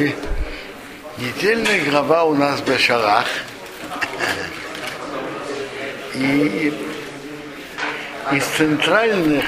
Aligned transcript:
Не- 0.00 0.14
Недельная 1.18 1.84
глава 1.84 2.24
у 2.24 2.34
нас 2.34 2.60
в 2.60 2.64
Бешарах. 2.64 3.26
И 6.14 6.72
из 8.32 8.44
центральных 8.56 9.44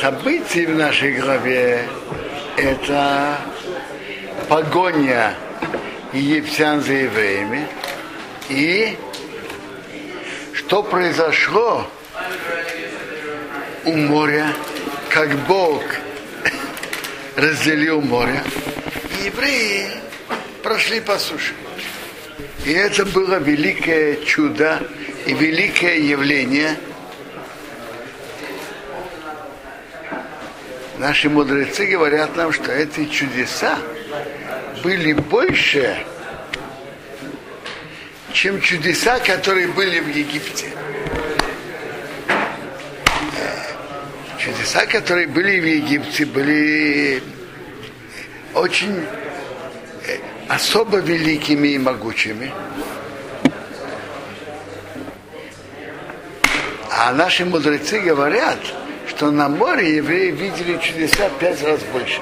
событий 0.00 0.64
в 0.64 0.76
нашей 0.76 1.14
главе 1.14 1.88
это 2.56 3.36
погоня 4.48 5.34
египтян 6.12 6.80
за 6.80 6.92
евреями 6.92 7.66
и 8.48 8.96
что 10.54 10.84
произошло 10.84 11.84
у 13.84 13.92
моря, 13.92 14.52
как 15.10 15.34
Бог 15.48 15.82
разделил 17.36 18.00
море, 18.00 18.40
евреи 19.24 19.90
прошли 20.62 21.00
по 21.00 21.18
суше. 21.18 21.54
И 22.64 22.72
это 22.72 23.04
было 23.06 23.36
великое 23.36 24.16
чудо 24.24 24.82
и 25.26 25.32
великое 25.32 25.98
явление. 25.98 26.76
Наши 30.98 31.30
мудрецы 31.30 31.86
говорят 31.86 32.36
нам, 32.36 32.52
что 32.52 32.72
эти 32.72 33.06
чудеса 33.06 33.78
были 34.82 35.12
больше, 35.12 36.04
чем 38.32 38.60
чудеса, 38.60 39.20
которые 39.20 39.68
были 39.68 40.00
в 40.00 40.08
Египте. 40.08 40.66
Э, 42.28 44.38
Чудеса, 44.38 44.86
которые 44.86 45.28
были 45.28 45.60
в 45.60 45.64
Египте, 45.64 46.26
были 46.26 47.22
очень 48.58 49.04
э, 50.06 50.18
особо 50.48 50.98
великими 50.98 51.68
и 51.68 51.78
могучими. 51.78 52.52
А 56.90 57.12
наши 57.12 57.44
мудрецы 57.44 58.00
говорят, 58.00 58.58
что 59.08 59.30
на 59.30 59.48
море 59.48 59.96
евреи 59.96 60.30
видели 60.30 60.78
чудеса 60.78 61.30
пять 61.38 61.62
раз 61.62 61.80
больше. 61.92 62.20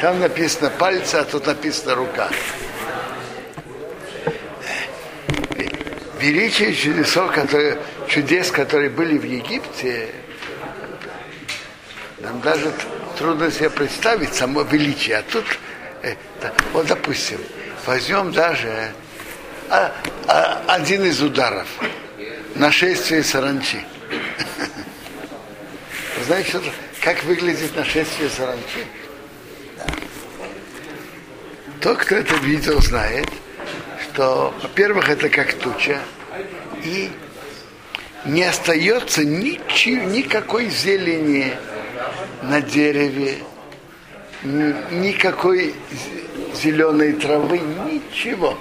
Там 0.00 0.20
написано 0.20 0.70
пальцы, 0.70 1.16
а 1.16 1.24
тут 1.24 1.46
написано 1.46 1.94
рука. 1.94 2.28
Величие 6.18 6.74
чудесов, 6.74 7.32
которые, 7.32 7.78
чудес, 8.06 8.50
которые 8.50 8.90
были 8.90 9.16
в 9.16 9.24
Египте, 9.24 10.10
нам 12.18 12.40
даже 12.42 12.70
трудно 13.18 13.50
себе 13.50 13.70
представить 13.70 14.34
само 14.34 14.62
величие. 14.62 15.18
А 15.18 15.22
тут, 15.22 15.44
э, 16.02 16.14
да, 16.40 16.52
вот 16.72 16.86
допустим, 16.86 17.40
возьмем 17.86 18.32
даже 18.32 18.92
а, 19.68 19.92
а, 20.26 20.64
один 20.68 21.04
из 21.04 21.22
ударов. 21.22 21.68
Нашествие 22.54 23.22
саранчи. 23.22 23.84
Знаете, 26.26 26.60
как 27.00 27.22
выглядит 27.24 27.74
нашествие 27.76 28.28
саранчи? 28.28 28.84
Тот, 31.80 31.98
кто 31.98 32.16
это 32.16 32.34
видел, 32.34 32.82
знает, 32.82 33.28
что, 34.02 34.54
во-первых, 34.62 35.08
это 35.08 35.28
как 35.30 35.54
туча, 35.54 35.98
и 36.84 37.10
не 38.26 38.42
остается 38.42 39.24
ничего, 39.24 40.04
никакой 40.04 40.68
зелени 40.68 41.54
на 42.42 42.60
дереве, 42.60 43.38
никакой 44.42 45.74
зеленой 46.54 47.12
травы, 47.14 47.58
ничего. 47.58 48.58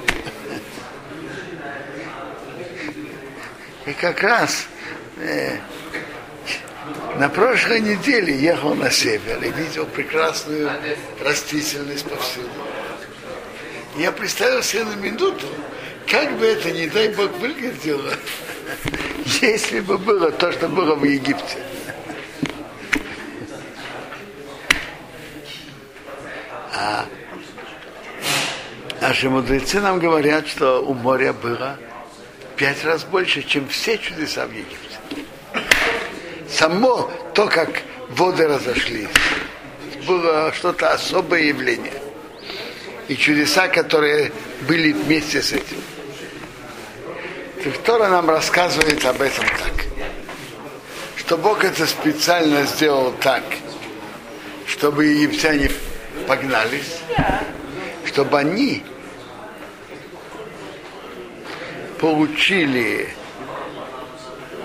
И 3.86 3.94
как 3.94 4.22
раз 4.22 4.68
э, 5.18 5.58
на 7.18 7.30
прошлой 7.30 7.82
неделе 7.82 8.38
ехал 8.38 8.76
на 8.76 8.92
север 8.92 9.42
и 9.44 9.52
видел 9.52 9.86
прекрасную 9.86 10.70
растительность 11.24 12.06
повсюду. 12.06 12.50
Я 13.98 14.12
представил 14.12 14.62
себе 14.62 14.84
на 14.84 14.96
минуту, 14.96 15.48
как 16.08 16.38
бы 16.38 16.46
это, 16.46 16.72
не 16.72 16.88
дай 16.88 17.10
Бог, 17.10 17.32
выглядело, 17.40 18.14
если 19.42 19.80
бы 19.80 19.98
было 19.98 20.32
то, 20.32 20.52
что 20.52 20.68
было 20.68 20.96
в 20.96 21.04
Египте. 21.04 21.58
А 26.82 27.06
наши 29.02 29.30
мудрецы 29.30 29.82
нам 29.82 30.00
говорят, 30.00 30.48
что 30.48 30.82
у 30.82 30.94
моря 30.94 31.34
было 31.34 31.78
пять 32.56 32.86
раз 32.86 33.04
больше, 33.04 33.44
чем 33.44 33.68
все 33.68 33.98
чудеса 33.98 34.46
в 34.48 34.52
Египте. 34.52 34.98
Само 36.50 37.12
то, 37.34 37.48
как 37.48 37.82
воды 38.08 38.48
разошлись, 38.48 39.10
было 40.08 40.54
что-то 40.54 40.94
особое 40.94 41.42
явление. 41.42 42.02
И 43.10 43.18
чудеса, 43.18 43.68
которые 43.68 44.32
были 44.62 44.94
вместе 44.94 45.42
с 45.42 45.52
этим. 45.52 45.82
Тора 47.84 48.08
нам 48.08 48.30
рассказывает 48.30 49.04
об 49.06 49.22
этом 49.22 49.46
так. 49.46 49.86
Что 51.18 51.38
Бог 51.38 51.66
это 51.66 51.86
специально 51.86 52.64
сделал 52.66 53.12
так, 53.20 53.44
чтобы 54.66 55.08
египтяне 55.08 55.70
погнались, 56.30 57.00
чтобы 58.06 58.38
они 58.38 58.84
получили 62.00 63.10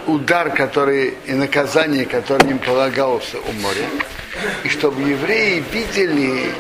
удар, 0.06 0.50
который 0.50 1.14
и 1.24 1.32
наказание, 1.32 2.04
которое 2.04 2.50
им 2.50 2.58
полагался 2.58 3.38
у 3.38 3.52
моря, 3.62 3.86
и 4.62 4.68
чтобы 4.68 5.00
евреи 5.08 5.64
видели 5.72 6.52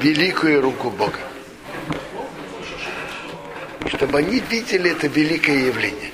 великую 0.00 0.62
руку 0.62 0.90
Бога. 0.90 1.20
Чтобы 3.86 4.18
они 4.18 4.42
видели 4.50 4.90
это 4.90 5.06
великое 5.06 5.66
явление. 5.66 6.10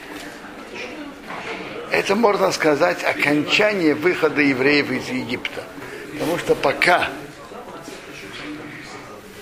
Это 1.91 2.15
можно 2.15 2.53
сказать 2.53 3.03
окончание 3.03 3.94
выхода 3.94 4.43
евреев 4.43 4.91
из 4.91 5.09
Египта. 5.09 5.65
Потому 6.12 6.37
что 6.37 6.55
пока 6.55 7.09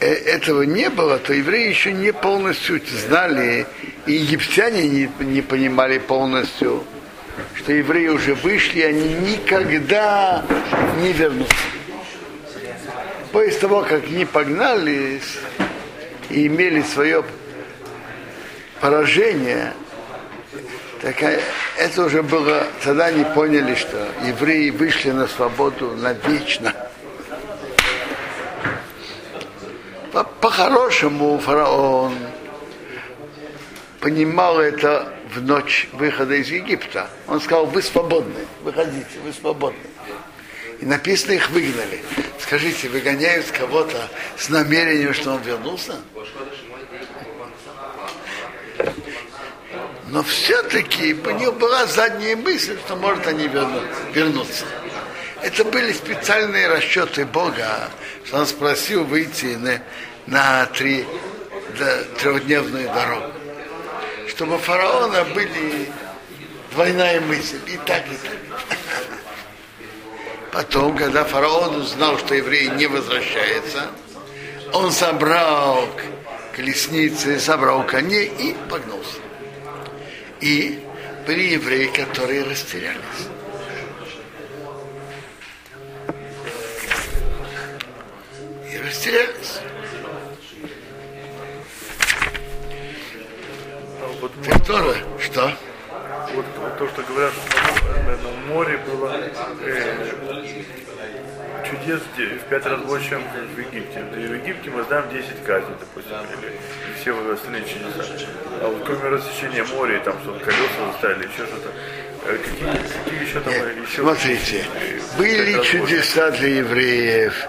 этого 0.00 0.62
не 0.62 0.90
было, 0.90 1.18
то 1.18 1.32
евреи 1.32 1.68
еще 1.68 1.92
не 1.92 2.12
полностью 2.12 2.80
знали, 2.86 3.66
и 4.06 4.12
египтяне 4.12 4.88
не, 4.88 5.10
не 5.20 5.42
понимали 5.42 5.98
полностью, 5.98 6.84
что 7.54 7.72
евреи 7.72 8.08
уже 8.08 8.34
вышли, 8.34 8.82
они 8.82 9.14
никогда 9.14 10.44
не 11.00 11.12
вернутся. 11.12 11.54
После 13.32 13.58
того, 13.58 13.82
как 13.82 14.04
они 14.04 14.24
погнались 14.24 15.38
и 16.30 16.46
имели 16.46 16.82
свое 16.82 17.24
поражение, 18.80 19.72
так 21.02 21.22
э, 21.22 21.40
это 21.78 22.04
уже 22.04 22.22
было, 22.22 22.66
тогда 22.82 23.06
они 23.06 23.24
поняли, 23.24 23.74
что 23.74 24.08
евреи 24.26 24.70
вышли 24.70 25.10
на 25.10 25.26
свободу 25.28 25.94
навечно. 25.96 26.72
По- 30.05 30.05
По-хорошему 30.24 31.38
фараон 31.38 32.14
понимал 34.00 34.60
это 34.60 35.12
в 35.34 35.42
ночь 35.42 35.88
выхода 35.92 36.34
из 36.34 36.48
Египта. 36.48 37.08
Он 37.26 37.40
сказал, 37.40 37.66
вы 37.66 37.82
свободны, 37.82 38.46
выходите, 38.62 39.18
вы 39.24 39.32
свободны. 39.32 39.78
И 40.80 40.86
написано, 40.86 41.32
их 41.32 41.50
выгнали. 41.50 42.02
Скажите, 42.38 42.88
выгоняют 42.88 43.50
кого-то 43.50 44.08
с 44.36 44.48
намерением, 44.48 45.14
что 45.14 45.32
он 45.32 45.42
вернулся? 45.42 45.96
Но 50.08 50.22
все-таки 50.22 51.14
у 51.14 51.30
него 51.30 51.52
была 51.52 51.86
задняя 51.86 52.36
мысль, 52.36 52.78
что 52.84 52.96
может 52.96 53.26
они 53.26 53.48
верну- 53.48 53.82
вернуться. 54.12 54.64
Это 55.42 55.64
были 55.64 55.92
специальные 55.92 56.68
расчеты 56.68 57.24
Бога, 57.24 57.90
что 58.24 58.38
он 58.38 58.46
спросил 58.46 59.04
выйти 59.04 59.56
на, 59.56 59.82
на 60.26 60.66
три, 60.66 61.06
да, 61.78 62.02
трехдневную 62.18 62.88
дорогу. 62.88 63.32
Чтобы 64.28 64.56
у 64.56 64.58
фараона 64.58 65.24
были 65.34 65.90
двойная 66.72 67.20
мысль, 67.20 67.58
и 67.66 67.76
так, 67.78 68.04
и 68.06 68.16
так. 68.16 68.78
Потом, 70.52 70.96
когда 70.96 71.24
фараон 71.24 71.76
узнал, 71.76 72.18
что 72.18 72.34
евреи 72.34 72.68
не 72.68 72.86
возвращаются, 72.86 73.90
он 74.72 74.90
собрал 74.90 75.86
колесницы, 76.54 77.38
собрал 77.38 77.84
коней 77.86 78.26
и 78.26 78.56
погнался. 78.70 79.18
И 80.40 80.82
были 81.26 81.54
евреи, 81.54 81.86
которые 81.88 82.44
растерялись. 82.44 83.35
растерялись. 88.86 89.60
А 94.00 94.06
вот 94.20 94.32
тоже, 94.66 95.04
что? 95.20 95.52
Вот, 96.34 96.46
вот 96.58 96.78
то, 96.78 96.88
что 96.88 97.02
говорят, 97.02 97.32
что 97.32 98.28
на 98.28 98.30
море 98.52 98.78
было 98.78 99.12
э, 99.60 100.12
чудес 101.70 102.00
в 102.16 102.48
пять 102.48 102.66
раз 102.66 102.80
больше, 102.80 103.10
чем 103.10 103.22
в 103.54 103.58
Египте. 103.58 104.04
И 104.16 104.26
в 104.26 104.34
Египте 104.34 104.70
мы 104.70 104.82
знаем 104.84 105.08
10 105.10 105.44
казней, 105.44 105.74
допустим, 105.80 106.16
или 106.40 106.52
все 107.00 107.32
остальные 107.32 107.62
чудеса. 107.64 108.26
А 108.62 108.68
вот 108.68 108.84
кроме 108.84 109.16
рассечения 109.16 109.64
моря, 109.64 110.00
там 110.00 110.14
что 110.22 110.32
колеса 110.32 110.92
заставили, 110.92 111.26
еще 111.28 111.46
что-то. 111.46 111.70
Какие, 112.26 113.04
какие 113.04 113.22
еще 113.22 113.40
там 113.40 113.52
Нет, 113.52 113.88
еще 113.88 114.02
смотрите, 114.02 114.64
э, 114.74 115.00
были 115.16 115.62
чудеса 115.62 116.30
для 116.32 116.48
евреев, 116.56 117.48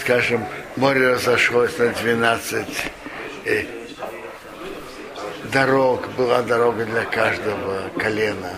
скажем, 0.00 0.44
море 0.74 1.10
разошлось 1.10 1.78
на 1.78 1.90
12 1.90 2.66
э, 3.44 3.64
дорог, 5.52 6.08
была 6.16 6.42
дорога 6.42 6.84
для 6.86 7.04
каждого 7.04 7.88
колена. 7.98 8.50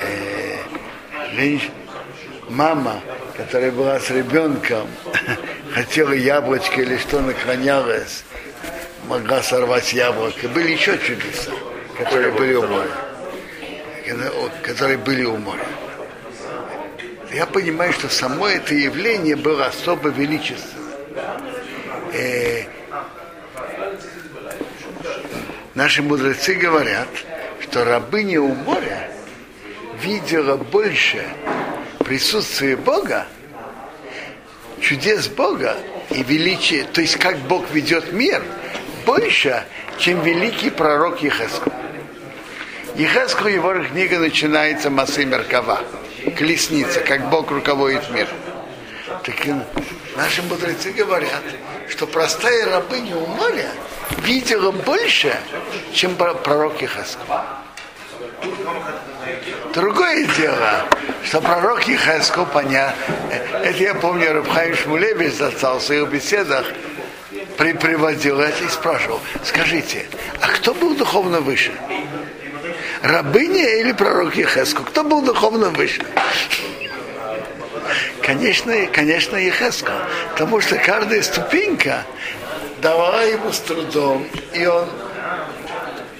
Э, 0.00 0.56
женщ- 1.34 1.70
мама, 2.48 3.00
которая 3.40 3.70
была 3.72 3.98
с 3.98 4.10
ребенком, 4.10 4.86
хотела 5.72 6.12
яблочко 6.12 6.82
или 6.82 6.98
что 6.98 7.20
наклонялась, 7.20 8.22
могла 9.08 9.42
сорвать 9.42 9.94
яблоко. 9.94 10.46
Были 10.48 10.72
еще 10.72 10.98
чудеса, 10.98 11.50
которые 11.96 12.32
были 12.32 12.54
у 12.54 12.66
моря. 12.66 12.90
Которые 14.62 14.98
были 14.98 15.24
у 15.24 15.38
моря. 15.38 15.64
Я 17.32 17.46
понимаю, 17.46 17.92
что 17.94 18.10
само 18.10 18.46
это 18.46 18.74
явление 18.74 19.36
было 19.36 19.66
особо 19.66 20.10
величественно. 20.10 20.90
Э, 22.12 22.64
наши 25.74 26.02
мудрецы 26.02 26.54
говорят, 26.54 27.08
что 27.62 27.84
рабыня 27.84 28.42
у 28.42 28.54
моря 28.54 29.10
видела 30.02 30.56
больше 30.56 31.24
присутствия 32.10 32.76
Бога, 32.76 33.28
чудес 34.80 35.28
Бога 35.28 35.76
и 36.10 36.24
величие, 36.24 36.82
то 36.82 37.00
есть 37.00 37.16
как 37.18 37.38
Бог 37.38 37.70
ведет 37.70 38.12
мир, 38.12 38.42
больше, 39.06 39.64
чем 39.96 40.20
великий 40.22 40.70
пророк 40.70 41.22
Ехеску. 41.22 41.72
Ехеску 42.96 43.46
его 43.46 43.74
книга 43.84 44.18
начинается 44.18 44.90
Масы 44.90 45.24
Меркава, 45.24 45.82
колесница, 46.36 46.98
как 46.98 47.30
Бог 47.30 47.52
руководит 47.52 48.10
мир. 48.10 48.26
Так 49.22 49.46
и 49.46 49.54
наши 50.16 50.42
мудрецы 50.42 50.90
говорят, 50.90 51.44
что 51.88 52.08
простая 52.08 52.66
рабыня 52.70 53.16
у 53.18 53.26
моря 53.26 53.70
видела 54.24 54.72
больше, 54.72 55.32
чем 55.92 56.16
про- 56.16 56.34
пророк 56.34 56.82
Ехеску. 56.82 57.22
Другое 59.74 60.26
дело, 60.36 60.88
что 61.24 61.40
пророк 61.40 61.86
Ехесков, 61.86 62.50
понятно, 62.52 62.96
это 63.62 63.82
я 63.82 63.94
помню, 63.94 64.32
Рабхайм 64.32 64.74
Шмулевич 64.74 65.34
застал 65.34 65.78
в 65.78 65.82
своих 65.82 66.08
беседах, 66.08 66.66
при, 67.56 67.74
приводил 67.74 68.40
это 68.40 68.64
и 68.64 68.68
спрашивал, 68.68 69.20
скажите, 69.44 70.06
а 70.40 70.48
кто 70.48 70.74
был 70.74 70.96
духовно 70.96 71.40
выше? 71.40 71.72
Рабыня 73.02 73.78
или 73.80 73.92
пророк 73.92 74.34
Ехеску? 74.34 74.82
Кто 74.82 75.04
был 75.04 75.22
духовно 75.22 75.70
выше? 75.70 76.02
Конечно, 78.22 78.74
конечно, 78.92 79.36
Ехеску. 79.36 79.92
Потому 80.32 80.60
что 80.60 80.76
каждая 80.76 81.22
ступенька 81.22 82.04
давала 82.82 83.26
ему 83.26 83.52
с 83.52 83.60
трудом, 83.60 84.26
и 84.52 84.66
он 84.66 84.88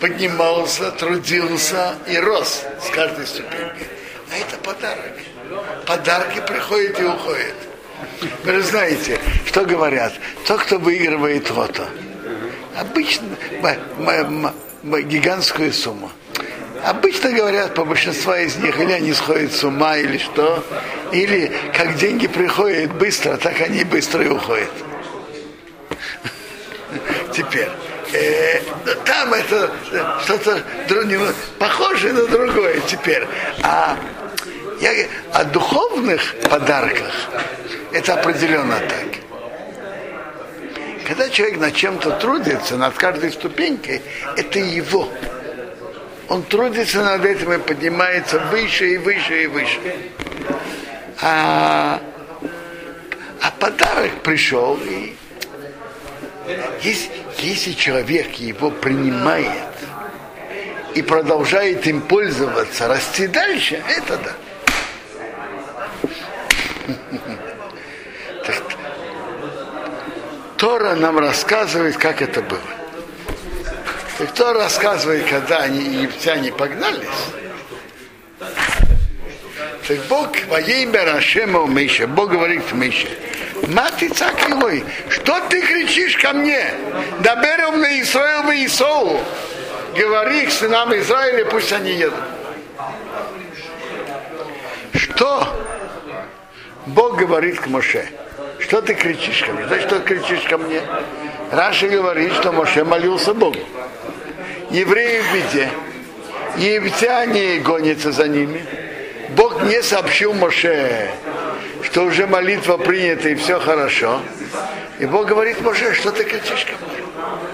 поднимался, 0.00 0.90
трудился 0.92 1.94
и 2.08 2.16
рос 2.18 2.64
с 2.82 2.90
каждой 2.90 3.26
ступенькой. 3.26 3.86
А 4.32 4.36
это 4.38 4.56
подарок. 4.56 5.12
Подарки 5.86 6.40
приходят 6.46 6.98
и 7.00 7.04
уходят. 7.04 7.54
Вы 8.44 8.52
же 8.54 8.62
знаете, 8.62 9.20
что 9.46 9.64
говорят? 9.64 10.12
Тот, 10.46 10.62
кто 10.62 10.78
выигрывает 10.78 11.50
лото, 11.50 11.86
обычно 12.76 13.26
гигантскую 14.82 15.72
сумму. 15.72 16.10
Обычно 16.84 17.32
говорят, 17.32 17.74
по 17.74 17.84
большинству 17.84 18.32
из 18.32 18.56
них, 18.56 18.78
или 18.80 18.92
они 18.92 19.12
сходят 19.12 19.52
с 19.52 19.62
ума, 19.64 19.98
или 19.98 20.16
что, 20.16 20.64
или 21.12 21.52
как 21.76 21.96
деньги 21.96 22.26
приходят 22.26 22.94
быстро, 22.94 23.36
так 23.36 23.60
они 23.60 23.84
быстро 23.84 24.24
и 24.24 24.28
уходят. 24.28 24.70
Теперь, 27.34 27.68
э, 28.12 28.60
там 29.04 29.34
это 29.34 29.70
э, 29.92 30.04
что-то 30.24 30.62
похожее 31.58 32.12
на 32.12 32.26
другое 32.26 32.80
теперь. 32.80 33.26
А 33.62 33.96
я, 34.80 34.90
о 35.32 35.44
духовных 35.44 36.34
подарках 36.48 37.12
это 37.92 38.14
определенно 38.14 38.78
так. 38.80 39.20
Когда 41.06 41.28
человек 41.28 41.58
над 41.58 41.74
чем-то 41.74 42.12
трудится, 42.12 42.76
над 42.76 42.94
каждой 42.94 43.32
ступенькой, 43.32 44.00
это 44.36 44.60
его. 44.60 45.08
Он 46.28 46.44
трудится 46.44 47.02
над 47.02 47.24
этим 47.24 47.52
и 47.52 47.58
поднимается 47.58 48.38
выше 48.38 48.94
и 48.94 48.96
выше 48.96 49.42
и 49.42 49.46
выше. 49.48 49.80
А, 51.20 52.00
а 53.40 53.50
подарок 53.58 54.22
пришел, 54.22 54.78
и 54.84 55.16
если, 56.82 57.10
если 57.38 57.72
человек 57.72 58.34
его 58.34 58.70
принимает 58.70 59.50
и 60.94 61.02
продолжает 61.02 61.86
им 61.86 62.00
пользоваться, 62.00 62.88
расти 62.88 63.26
дальше, 63.26 63.82
это 63.88 64.18
да. 64.18 64.32
Тора 70.60 70.94
нам 70.94 71.18
рассказывает, 71.18 71.96
как 71.96 72.20
это 72.20 72.42
было. 72.42 72.60
Так 74.18 74.34
Тора 74.34 74.58
рассказывает, 74.60 75.24
когда 75.26 75.60
они, 75.60 75.80
египтяне 75.80 76.52
погнались, 76.52 77.08
так 79.88 79.98
Бог 80.08 80.28
во 80.48 80.60
имя 80.60 81.04
Рашема 81.04 81.66
Миша, 81.66 82.06
Бог 82.06 82.30
говорит 82.30 82.70
Мише, 82.72 83.08
Мати 83.68 84.08
цакилой, 84.08 84.84
что 85.08 85.40
ты 85.48 85.60
кричишь 85.60 86.16
ко 86.16 86.32
мне? 86.32 86.64
Доберем 87.20 87.80
на 87.80 88.00
Исраил 88.00 88.50
и 88.50 88.66
Исоу. 88.66 89.20
Говори 89.96 90.46
к 90.46 90.50
сынам 90.50 90.94
Израиля, 90.96 91.44
пусть 91.46 91.72
они 91.72 91.92
едут. 91.92 92.14
Что 94.94 95.46
Бог 96.86 97.16
говорит 97.16 97.60
к 97.60 97.66
Моше? 97.66 98.08
Что 98.58 98.82
ты 98.82 98.94
кричишь 98.94 99.42
ко 99.42 99.52
мне? 99.52 99.66
Значит, 99.66 99.86
что 99.86 100.00
ты 100.00 100.14
кричишь 100.14 100.48
ко 100.48 100.58
мне? 100.58 100.80
Раша 101.50 101.88
говорит, 101.88 102.32
что 102.34 102.52
Моше 102.52 102.84
молился 102.84 103.34
Богу. 103.34 103.58
Евреи 104.70 105.20
в 105.20 105.34
беде. 105.34 105.68
Египтяне 106.56 107.58
гонятся 107.58 108.12
за 108.12 108.28
ними. 108.28 108.64
Бог 109.30 109.62
не 109.62 109.82
сообщил 109.82 110.32
Моше, 110.32 111.10
что 111.82 112.04
уже 112.04 112.26
молитва 112.26 112.76
принята 112.76 113.28
и 113.28 113.34
все 113.34 113.58
хорошо. 113.58 114.20
И 114.98 115.06
Бог 115.06 115.26
говорит, 115.26 115.60
Моше, 115.62 115.94
что 115.94 116.10
ты 116.10 116.24
кричишь? 116.24 116.66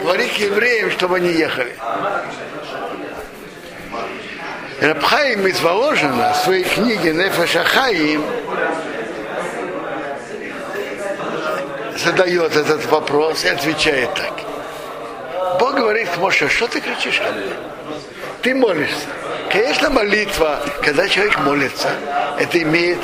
Говори 0.02 0.28
к 0.28 0.38
евреям, 0.38 0.90
чтобы 0.90 1.16
они 1.16 1.30
ехали. 1.30 1.74
Рабхаим 4.80 5.46
из 5.46 5.60
Воложина 5.60 6.32
в 6.32 6.44
своей 6.44 6.64
книге 6.64 7.12
Нефешахаим 7.12 8.22
задает 11.96 12.54
этот 12.54 12.84
вопрос 12.86 13.44
и 13.44 13.48
отвечает 13.48 14.10
так. 14.14 14.32
Бог 15.58 15.74
говорит 15.76 16.08
Моше, 16.18 16.48
что 16.48 16.66
ты 16.66 16.80
кричишь 16.80 17.18
ко 17.18 17.32
мне? 17.32 17.52
Ты 18.42 18.54
молишься. 18.54 19.06
Конечно, 19.50 19.88
молитва, 19.88 20.60
когда 20.82 21.08
человек 21.08 21.38
молится, 21.38 21.88
это 22.38 22.60
имеет 22.62 22.98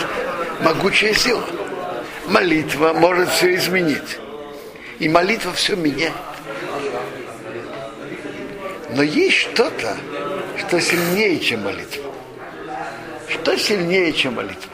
могучая 0.62 1.14
сила. 1.14 1.44
Молитва 2.26 2.92
может 2.92 3.28
все 3.30 3.54
изменить. 3.56 4.18
И 4.98 5.08
молитва 5.08 5.52
все 5.52 5.76
меняет. 5.76 6.12
Но 8.94 9.02
есть 9.02 9.36
что-то, 9.36 9.96
что 10.58 10.80
сильнее, 10.80 11.40
чем 11.40 11.64
молитва. 11.64 12.12
Что 13.28 13.56
сильнее, 13.56 14.12
чем 14.12 14.34
молитва? 14.34 14.70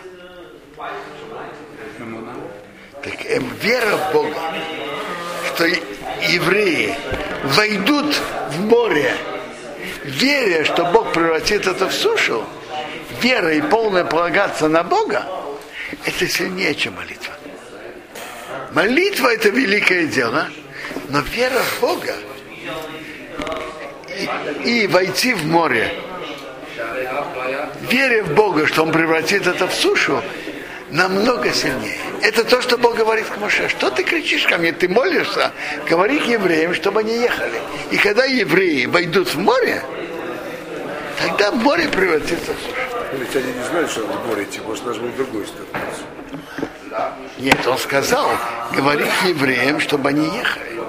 Так 3.02 3.24
э, 3.24 3.40
вера 3.62 3.96
в 3.96 4.12
Бога, 4.12 4.36
что 5.46 5.64
евреи 5.66 6.94
войдут 7.44 8.20
в 8.50 8.60
море, 8.60 9.14
веря, 10.04 10.64
что 10.64 10.84
Бог 10.86 11.12
превратит 11.12 11.66
это 11.66 11.88
в 11.88 11.92
сушу, 11.92 12.44
вера 13.22 13.54
и 13.54 13.60
полное 13.60 14.04
полагаться 14.04 14.68
на 14.68 14.82
Бога, 14.82 15.24
это 16.04 16.28
сильнее, 16.28 16.74
чем 16.74 16.94
молитва. 16.94 17.34
Молитва 18.72 19.32
это 19.32 19.48
великое 19.48 20.06
дело, 20.06 20.48
но 21.08 21.20
вера 21.20 21.60
в 21.60 21.80
Бога 21.80 22.14
и, 24.64 24.82
и 24.82 24.86
войти 24.86 25.34
в 25.34 25.46
море, 25.46 25.92
веря 27.90 28.24
в 28.24 28.34
Бога, 28.34 28.66
что 28.66 28.82
Он 28.82 28.92
превратит 28.92 29.46
это 29.46 29.66
в 29.66 29.74
сушу, 29.74 30.22
намного 30.90 31.52
сильнее. 31.52 31.98
Это 32.22 32.44
то, 32.44 32.60
что 32.60 32.78
Бог 32.78 32.96
говорит 32.96 33.26
к 33.26 33.36
Моше. 33.38 33.68
Что 33.68 33.90
ты 33.90 34.02
кричишь 34.02 34.46
ко 34.46 34.58
мне? 34.58 34.72
Ты 34.72 34.88
молишься? 34.88 35.52
Говори 35.88 36.18
к 36.18 36.26
евреям, 36.26 36.74
чтобы 36.74 37.00
они 37.00 37.14
ехали. 37.14 37.60
И 37.90 37.96
когда 37.96 38.24
евреи 38.24 38.86
войдут 38.86 39.34
в 39.34 39.38
море, 39.38 39.82
тогда 41.20 41.52
море 41.52 41.88
превратится 41.88 42.52
в 42.52 42.58
сушу. 42.60 42.76
Ведь 43.12 43.36
они 43.36 43.52
не 43.52 43.64
знают, 43.64 43.90
что 43.90 44.00
в 44.06 44.26
море 44.26 44.44
идти, 44.44 44.60
может, 44.60 44.84
даже 44.84 45.00
был 45.00 45.08
другой 45.16 45.46
стороны. 45.46 45.72
Нет, 47.38 47.66
он 47.66 47.78
сказал, 47.78 48.30
говори 48.74 49.04
к 49.04 49.24
евреям, 49.26 49.80
чтобы 49.80 50.08
они 50.10 50.24
ехали. 50.26 50.80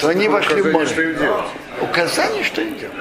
То 0.00 0.08
они 0.08 0.28
вошли 0.28 0.62
в 0.62 0.72
море. 0.72 0.86
Что 0.86 1.02
им 1.02 1.18
делать? 1.18 1.44
Указание, 1.80 2.44
что 2.44 2.60
им 2.62 2.78
делать. 2.78 2.94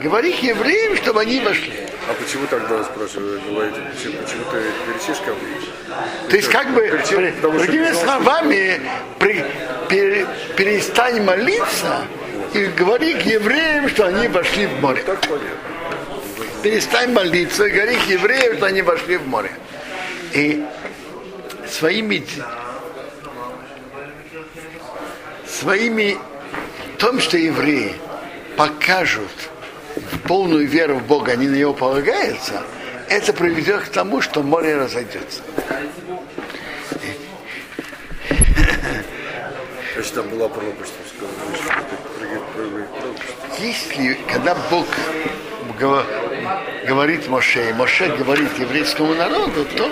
Говори 0.00 0.32
к 0.32 0.42
евреям, 0.42 0.96
чтобы 0.96 1.20
они 1.22 1.40
вошли. 1.40 1.72
А 2.08 2.12
почему 2.14 2.46
тогда, 2.46 2.84
спрашиваю, 2.84 3.40
говорите, 3.48 3.80
почему, 3.92 4.22
почему 4.22 4.44
ты 4.52 4.62
кричишь 4.92 5.18
ко 5.24 5.32
мне? 5.32 5.96
То 6.28 6.36
есть 6.36 6.48
как 6.48 6.70
бы, 6.72 6.86
Кричи, 6.86 7.16
при- 7.16 7.30
потому 7.32 7.54
что- 7.58 7.66
другими 7.66 7.92
словами, 7.92 8.80
при- 9.18 9.44
пере- 9.88 10.26
перестань 10.56 11.22
молиться 11.24 12.04
и 12.54 12.66
говори 12.66 13.14
к 13.14 13.22
евреям, 13.22 13.88
что 13.88 14.06
они 14.06 14.28
вошли 14.28 14.66
в 14.66 14.80
море. 14.80 15.02
Так 15.04 15.20
понятно. 15.22 15.48
Перестань 16.66 17.12
молиться 17.12 17.70
к 17.70 17.72
евреям, 18.08 18.56
что 18.56 18.66
они 18.66 18.82
вошли 18.82 19.18
в 19.18 19.28
море. 19.28 19.52
И 20.32 20.66
своими 21.70 22.26
своими 25.46 26.18
том, 26.98 27.20
что 27.20 27.38
евреи 27.38 27.94
покажут 28.56 29.30
полную 30.26 30.66
веру 30.66 30.96
в 30.96 31.06
Бога, 31.06 31.30
они 31.30 31.46
на 31.46 31.54
него 31.54 31.72
полагаются, 31.72 32.64
это 33.08 33.32
приведет 33.32 33.82
к 33.82 33.88
тому, 33.90 34.20
что 34.20 34.42
море 34.42 34.74
разойдется. 34.76 35.42
Значит, 39.94 40.14
там 40.14 40.28
была 40.30 40.48
пропасть. 40.48 40.94
Если, 43.60 44.18
когда 44.26 44.56
Бог 44.68 44.86
говорит 46.86 47.28
Моше, 47.28 47.70
и 47.70 47.72
Моше 47.72 48.08
говорит 48.08 48.58
еврейскому 48.58 49.14
народу, 49.14 49.64
то 49.76 49.90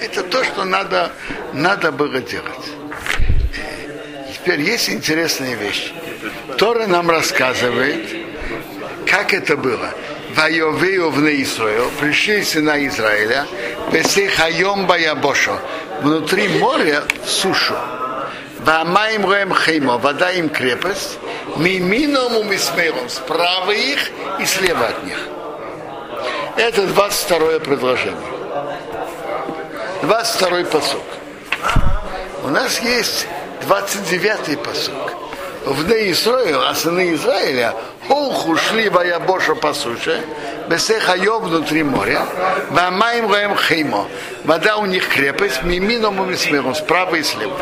это 0.00 0.22
то, 0.22 0.44
что 0.44 0.64
надо, 0.64 1.12
надо 1.52 1.92
было 1.92 2.20
делать. 2.20 2.66
Теперь 4.34 4.60
есть 4.60 4.90
интересная 4.90 5.54
вещь. 5.54 5.92
Тора 6.58 6.86
нам 6.86 7.10
рассказывает, 7.10 8.08
как 9.06 9.32
это 9.32 9.56
было. 9.56 9.90
Вайовею 10.34 11.10
в 11.10 11.20
Неисрою, 11.20 11.90
пришли 12.00 12.42
сына 12.42 12.84
Израиля, 12.86 13.46
Бесехайом 13.92 14.86
Баябошо, 14.86 15.58
внутри 16.00 16.48
моря 16.48 17.02
в 17.24 17.28
сушу. 17.28 17.74
Вамаим 18.60 19.26
роем 19.26 19.54
хеймо, 19.54 19.98
вода 19.98 20.30
им 20.30 20.48
крепость, 20.48 21.18
мимином 21.56 22.36
умисмейлом, 22.36 23.08
справа 23.08 23.72
их 23.72 24.10
и 24.40 24.46
слева 24.46 24.86
от 24.86 25.04
них. 25.04 25.18
Это 26.56 26.86
22 26.86 27.60
предложение. 27.60 28.20
22 30.02 30.64
посук. 30.64 31.02
У 32.44 32.48
нас 32.48 32.80
есть 32.80 33.26
29-й 33.68 34.56
посук. 34.58 35.14
В 35.64 35.88
Неисрою, 35.88 36.68
а 36.68 36.74
сыны 36.74 37.14
Израиля, 37.14 37.74
Холху 38.08 38.56
шли 38.56 38.88
Баябоша 38.88 39.54
по 39.54 39.72
суше, 39.72 40.20
Бесехайо 40.68 41.38
внутри 41.38 41.84
моря, 41.84 42.26
Вамаим 42.70 43.30
роем 43.30 43.56
хеймо. 43.56 44.08
Вода 44.44 44.76
у 44.76 44.86
них 44.86 45.08
крепость, 45.08 45.62
мимином 45.62 46.18
умисмейлом, 46.18 46.74
справа 46.74 47.14
и 47.14 47.22
слева. 47.22 47.56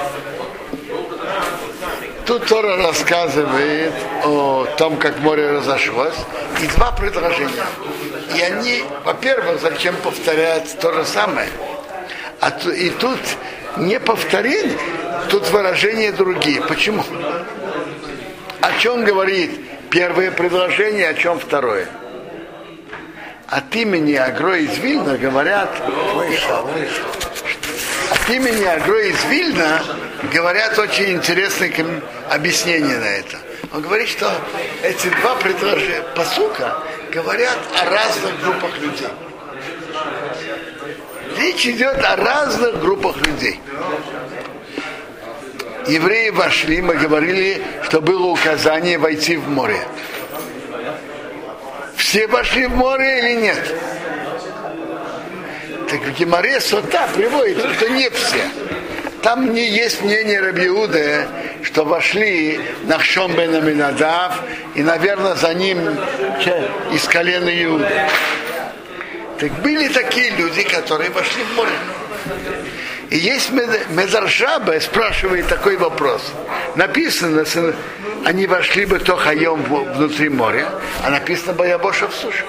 Тут 2.26 2.46
Тора 2.46 2.76
рассказывает 2.76 3.92
о 4.24 4.66
том, 4.78 4.96
как 4.96 5.18
море 5.18 5.50
разошлось, 5.50 6.14
и 6.62 6.66
два 6.68 6.92
предложения. 6.92 7.50
И 8.36 8.40
они, 8.42 8.84
во-первых, 9.04 9.60
зачем 9.60 9.96
повторять 9.96 10.78
то 10.80 10.92
же 10.92 11.04
самое? 11.04 11.48
А 12.40 12.50
ту- 12.50 12.70
и 12.70 12.90
тут 12.90 13.18
не 13.76 13.98
повторить, 14.00 14.72
тут 15.28 15.48
выражения 15.50 16.12
другие. 16.12 16.62
Почему? 16.62 17.04
О 18.60 18.72
чем 18.78 19.04
говорит 19.04 19.50
первое 19.90 20.30
предложение, 20.30 21.08
о 21.08 21.14
чем 21.14 21.38
второе? 21.38 21.86
От 23.48 23.74
имени 23.74 24.14
Агро 24.14 24.56
из 24.56 24.78
Вильна 24.78 25.16
говорят, 25.18 25.70
от 28.10 28.30
имени 28.30 28.64
Агро 28.64 29.00
из 29.02 29.24
Вильна 29.24 29.82
говорят 30.32 30.78
очень 30.78 31.10
интересные 31.16 31.72
объяснения 32.30 32.96
на 32.96 33.06
это. 33.08 33.38
Он 33.72 33.82
говорит, 33.82 34.08
что 34.08 34.32
эти 34.82 35.08
два 35.20 35.36
предложения 35.36 36.02
посука 36.14 36.82
говорят 37.12 37.58
о 37.80 37.90
разных 37.90 38.40
группах 38.42 38.78
людей. 38.78 39.08
Речь 41.38 41.66
идет 41.66 42.02
о 42.04 42.16
разных 42.16 42.80
группах 42.80 43.16
людей. 43.26 43.60
Евреи 45.86 46.30
вошли, 46.30 46.82
мы 46.82 46.94
говорили, 46.94 47.62
что 47.84 48.00
было 48.00 48.26
указание 48.26 48.98
войти 48.98 49.36
в 49.36 49.48
море. 49.48 49.80
Все 51.96 52.26
вошли 52.26 52.66
в 52.66 52.76
море 52.76 53.18
или 53.18 53.40
нет? 53.40 53.74
Так 55.88 56.00
в 56.00 56.18
Геморе 56.18 56.60
Сота 56.60 57.08
приводит, 57.14 57.58
что 57.74 57.88
не 57.88 58.08
все. 58.10 58.48
Там 59.22 59.52
не 59.52 59.68
есть 59.68 60.02
мнение 60.02 60.40
Рабиуда, 60.40 61.26
что 61.62 61.84
вошли 61.84 62.58
Нахшон 62.84 63.34
бен 63.34 63.54
Аминадав, 63.54 64.40
и, 64.74 64.82
наверное, 64.82 65.34
за 65.34 65.52
ним 65.52 65.78
из 66.92 67.04
колена 67.06 67.50
Иуда. 67.64 67.88
Так 69.38 69.52
были 69.60 69.88
такие 69.88 70.30
люди, 70.30 70.62
которые 70.62 71.10
вошли 71.10 71.42
в 71.42 71.56
море. 71.56 71.70
И 73.10 73.18
есть 73.18 73.50
Мед- 73.50 73.90
Медаршаба, 73.90 74.78
спрашивает 74.80 75.48
такой 75.48 75.76
вопрос. 75.76 76.22
Написано, 76.76 77.44
они 78.24 78.46
вошли 78.46 78.86
бы 78.86 78.98
то 79.00 79.16
хаем 79.16 79.62
внутри 79.62 80.28
моря, 80.28 80.68
а 81.04 81.10
написано 81.10 81.52
Баябоша 81.52 82.08
в 82.08 82.14
сушу. 82.14 82.44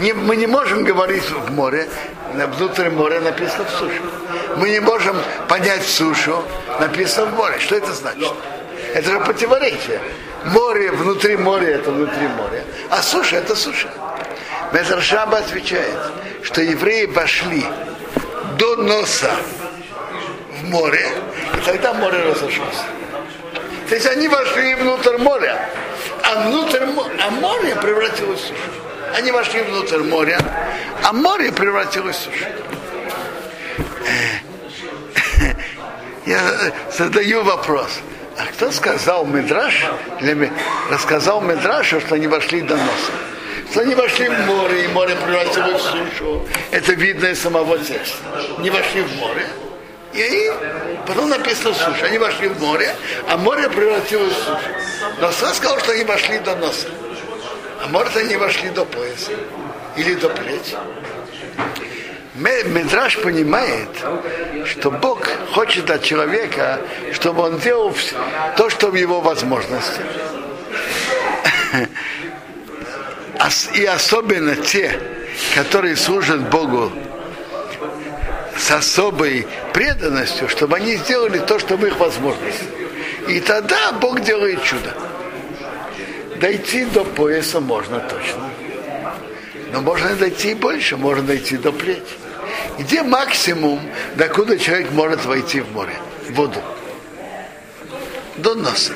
Не- 0.00 0.14
мы 0.14 0.36
не 0.36 0.46
можем 0.46 0.82
говорить 0.84 1.28
в 1.30 1.52
море, 1.52 1.86
внутри 2.32 2.88
моря 2.88 3.20
написано 3.20 3.64
в 3.64 3.70
сушу. 3.70 4.02
Мы 4.56 4.70
не 4.70 4.80
можем 4.80 5.16
понять 5.46 5.86
сушу, 5.86 6.42
написано 6.80 7.26
в 7.26 7.34
море. 7.34 7.58
Что 7.60 7.76
это 7.76 7.92
значит? 7.92 8.32
Это 8.94 9.10
же 9.10 9.20
противоречие. 9.20 10.00
Море 10.46 10.90
внутри 10.90 11.36
моря 11.36 11.68
это 11.74 11.90
внутри 11.90 12.26
моря, 12.28 12.64
а 12.88 13.02
суша 13.02 13.36
это 13.36 13.54
суша. 13.54 13.88
Медршаба 14.72 15.38
отвечает, 15.38 15.98
что 16.42 16.62
евреи 16.62 17.04
вошли 17.04 17.62
до 18.56 18.76
носа 18.76 19.30
в 20.60 20.64
море, 20.64 21.06
и 21.58 21.60
тогда 21.66 21.92
море 21.92 22.22
разошлось. 22.22 22.80
То 23.90 23.94
есть 23.94 24.06
они 24.06 24.28
вошли 24.28 24.74
внутрь 24.76 25.18
моря, 25.18 25.68
а, 26.22 26.48
внутрь, 26.48 26.84
а 27.22 27.30
море 27.30 27.76
превратилось 27.76 28.40
в 28.40 28.46
сушу. 28.46 28.89
Они 29.16 29.30
вошли 29.32 29.62
внутрь 29.62 29.98
моря, 29.98 30.38
а 31.02 31.12
море 31.12 31.52
превратилось 31.52 32.16
в 32.16 32.22
сушу. 32.24 32.44
Э, 34.06 35.54
Я 36.26 36.40
задаю 36.96 37.42
вопрос. 37.42 37.88
А 38.38 38.46
кто 38.46 38.70
сказал 38.70 39.26
Медраш, 39.26 39.84
для 40.20 40.34
ме- 40.34 40.52
рассказал 40.90 41.40
Медрашу, 41.40 42.00
что 42.00 42.14
они 42.14 42.26
вошли 42.26 42.62
до 42.62 42.76
носа? 42.76 43.12
Что 43.70 43.80
они 43.80 43.94
вошли 43.94 44.28
в 44.28 44.38
море, 44.46 44.84
и 44.84 44.88
море 44.88 45.14
превратилось 45.16 45.82
в 45.82 45.90
сушу. 45.90 46.46
Это 46.70 46.92
видно 46.92 47.26
из 47.26 47.40
самого 47.42 47.78
текста. 47.78 48.16
Не 48.58 48.70
вошли 48.70 49.02
в 49.02 49.16
море, 49.16 49.46
и 50.14 50.50
потом 51.06 51.28
написано 51.28 51.74
суша. 51.74 52.06
Они 52.06 52.18
вошли 52.18 52.48
в 52.48 52.60
море, 52.60 52.94
а 53.28 53.36
море 53.36 53.68
превратилось 53.68 54.32
в 54.32 54.38
сушу. 54.38 54.58
Но 55.20 55.30
сказал, 55.32 55.78
что 55.80 55.92
они 55.92 56.04
вошли 56.04 56.38
до 56.38 56.56
носа. 56.56 56.88
А 57.82 57.88
может 57.88 58.16
они 58.16 58.36
вошли 58.36 58.68
до 58.70 58.84
пояса 58.84 59.32
или 59.96 60.14
до 60.14 60.28
плеч. 60.28 60.74
Ме- 62.34 62.64
Медраж 62.64 63.18
понимает, 63.18 63.88
что 64.66 64.90
Бог 64.90 65.26
хочет 65.52 65.90
от 65.90 66.02
человека, 66.02 66.80
чтобы 67.12 67.42
он 67.42 67.58
делал 67.58 67.94
то, 68.56 68.70
что 68.70 68.88
в 68.90 68.94
его 68.94 69.20
возможности. 69.20 70.00
Ос- 73.40 73.70
И 73.74 73.84
особенно 73.84 74.56
те, 74.56 74.98
которые 75.54 75.96
служат 75.96 76.48
Богу 76.50 76.92
с 78.56 78.70
особой 78.70 79.46
преданностью, 79.72 80.48
чтобы 80.48 80.76
они 80.76 80.96
сделали 80.96 81.38
то, 81.38 81.58
что 81.58 81.76
в 81.76 81.84
их 81.86 81.98
возможности. 81.98 82.64
И 83.28 83.40
тогда 83.40 83.92
Бог 83.92 84.20
делает 84.20 84.62
чудо. 84.62 84.92
Дойти 86.40 86.84
до 86.86 87.04
пояса 87.04 87.60
можно 87.60 88.00
точно. 88.00 88.50
Но 89.72 89.80
можно 89.82 90.16
дойти 90.16 90.50
и 90.50 90.54
больше, 90.54 90.96
можно 90.96 91.22
дойти 91.22 91.56
до 91.56 91.70
плеч. 91.70 92.02
Где 92.78 93.02
максимум, 93.02 93.80
докуда 94.16 94.58
человек 94.58 94.90
может 94.90 95.24
войти 95.26 95.60
в 95.60 95.70
море, 95.72 95.94
в 96.28 96.32
воду? 96.32 96.60
До 98.36 98.54
носа. 98.54 98.92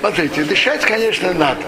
Смотрите, 0.00 0.44
дышать, 0.44 0.82
конечно, 0.82 1.32
надо. 1.34 1.62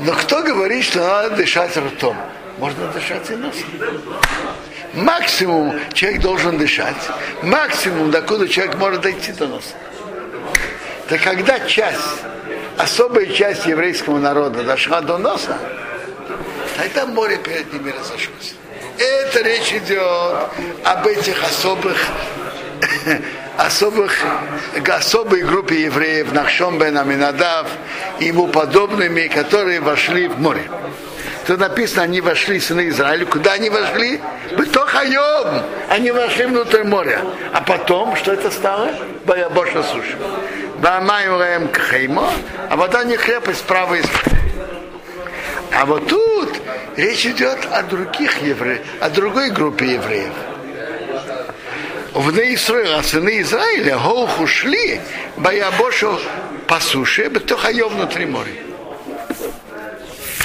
Но 0.00 0.12
кто 0.12 0.42
говорит, 0.42 0.84
что 0.84 1.00
надо 1.00 1.36
дышать 1.36 1.76
ртом? 1.76 2.16
Можно 2.58 2.88
дышать 2.88 3.30
и 3.30 3.36
носом. 3.36 3.68
Максимум 4.94 5.74
человек 5.92 6.20
должен 6.22 6.58
дышать. 6.58 6.96
Максимум, 7.42 8.10
докуда 8.10 8.48
человек 8.48 8.76
может 8.76 9.02
дойти 9.02 9.32
до 9.32 9.48
носа. 9.48 9.74
Это 11.06 11.18
когда 11.18 11.60
часть, 11.60 12.24
особая 12.78 13.26
часть 13.26 13.66
еврейского 13.66 14.18
народа 14.18 14.62
дошла 14.62 15.00
до 15.00 15.18
носа, 15.18 15.56
тогда 16.76 17.06
море 17.06 17.38
перед 17.38 17.72
ними 17.72 17.90
разошлось. 17.90 18.54
Это 18.98 19.42
речь 19.42 19.72
идет 19.72 20.48
об 20.84 21.06
этих 21.06 21.42
особых 21.42 21.96
особых, 23.56 24.12
особой 24.88 25.42
группе 25.42 25.82
евреев, 25.82 26.32
Нахшом 26.32 26.78
бен 26.78 26.98
Аминадав 26.98 27.66
и 28.18 28.26
ему 28.26 28.48
подобными, 28.48 29.28
которые 29.28 29.80
вошли 29.80 30.28
в 30.28 30.38
море. 30.40 30.62
Тут 31.46 31.58
написано, 31.58 32.02
они 32.02 32.20
вошли, 32.20 32.60
сыны 32.60 32.88
Израиля. 32.88 33.26
Куда 33.26 33.54
они 33.54 33.68
вошли? 33.68 34.20
Бетохайом. 34.56 35.64
Они 35.88 36.12
вошли 36.12 36.46
внутрь 36.46 36.84
моря. 36.84 37.20
А 37.52 37.60
потом, 37.62 38.14
что 38.14 38.32
это 38.32 38.50
стало? 38.50 38.90
Боябоша 39.24 39.82
суша. 39.82 40.16
Бамаем 40.82 41.68
кхеймо, 41.68 42.28
а 42.68 42.76
вода 42.76 43.04
не 43.04 43.16
крепость 43.16 43.60
справа 43.60 43.94
и 43.94 44.02
слева. 44.02 44.38
А 45.78 45.86
вот 45.86 46.08
тут 46.08 46.60
речь 46.96 47.24
идет 47.24 47.64
о 47.70 47.84
других 47.84 48.42
евреях, 48.42 48.80
о 49.00 49.08
другой 49.08 49.50
группе 49.50 49.92
евреев. 49.92 50.32
В 52.14 52.32
Израиля, 52.32 53.00
сыны 53.04 53.40
Израиля, 53.42 53.96
ушли, 54.40 55.00
Боябошу 55.36 56.18
по 56.66 56.80
суше, 56.80 57.28
Бетохайо 57.28 57.88
внутри 57.88 58.26
моря. 58.26 58.50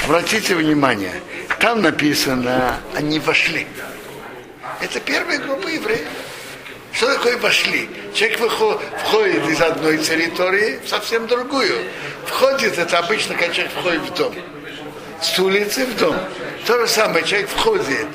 Обратите 0.05 0.53
внимание, 0.53 1.19
там 1.59 1.81
написано, 1.81 2.77
они 2.95 3.19
вошли. 3.19 3.65
Это 4.81 4.99
первая 4.99 5.39
группа 5.39 5.67
евреев. 5.67 6.07
Что 6.97 7.13
такое 7.13 7.37
вошли? 7.37 7.87
Человек 8.15 8.39
входит 9.03 9.47
из 9.47 9.61
одной 9.61 9.99
территории 9.99 10.79
в 10.83 10.89
совсем 10.89 11.27
другую. 11.27 11.83
Входит, 12.25 12.79
это 12.79 12.97
обычно, 12.97 13.35
когда 13.35 13.53
человек 13.53 13.73
входит 13.73 14.01
в 14.01 14.13
дом. 14.15 14.33
С 15.21 15.37
улицы 15.37 15.85
в 15.85 15.95
дом. 15.95 16.15
То 16.65 16.79
же 16.79 16.87
самое, 16.87 17.23
человек 17.23 17.49
входит 17.49 18.07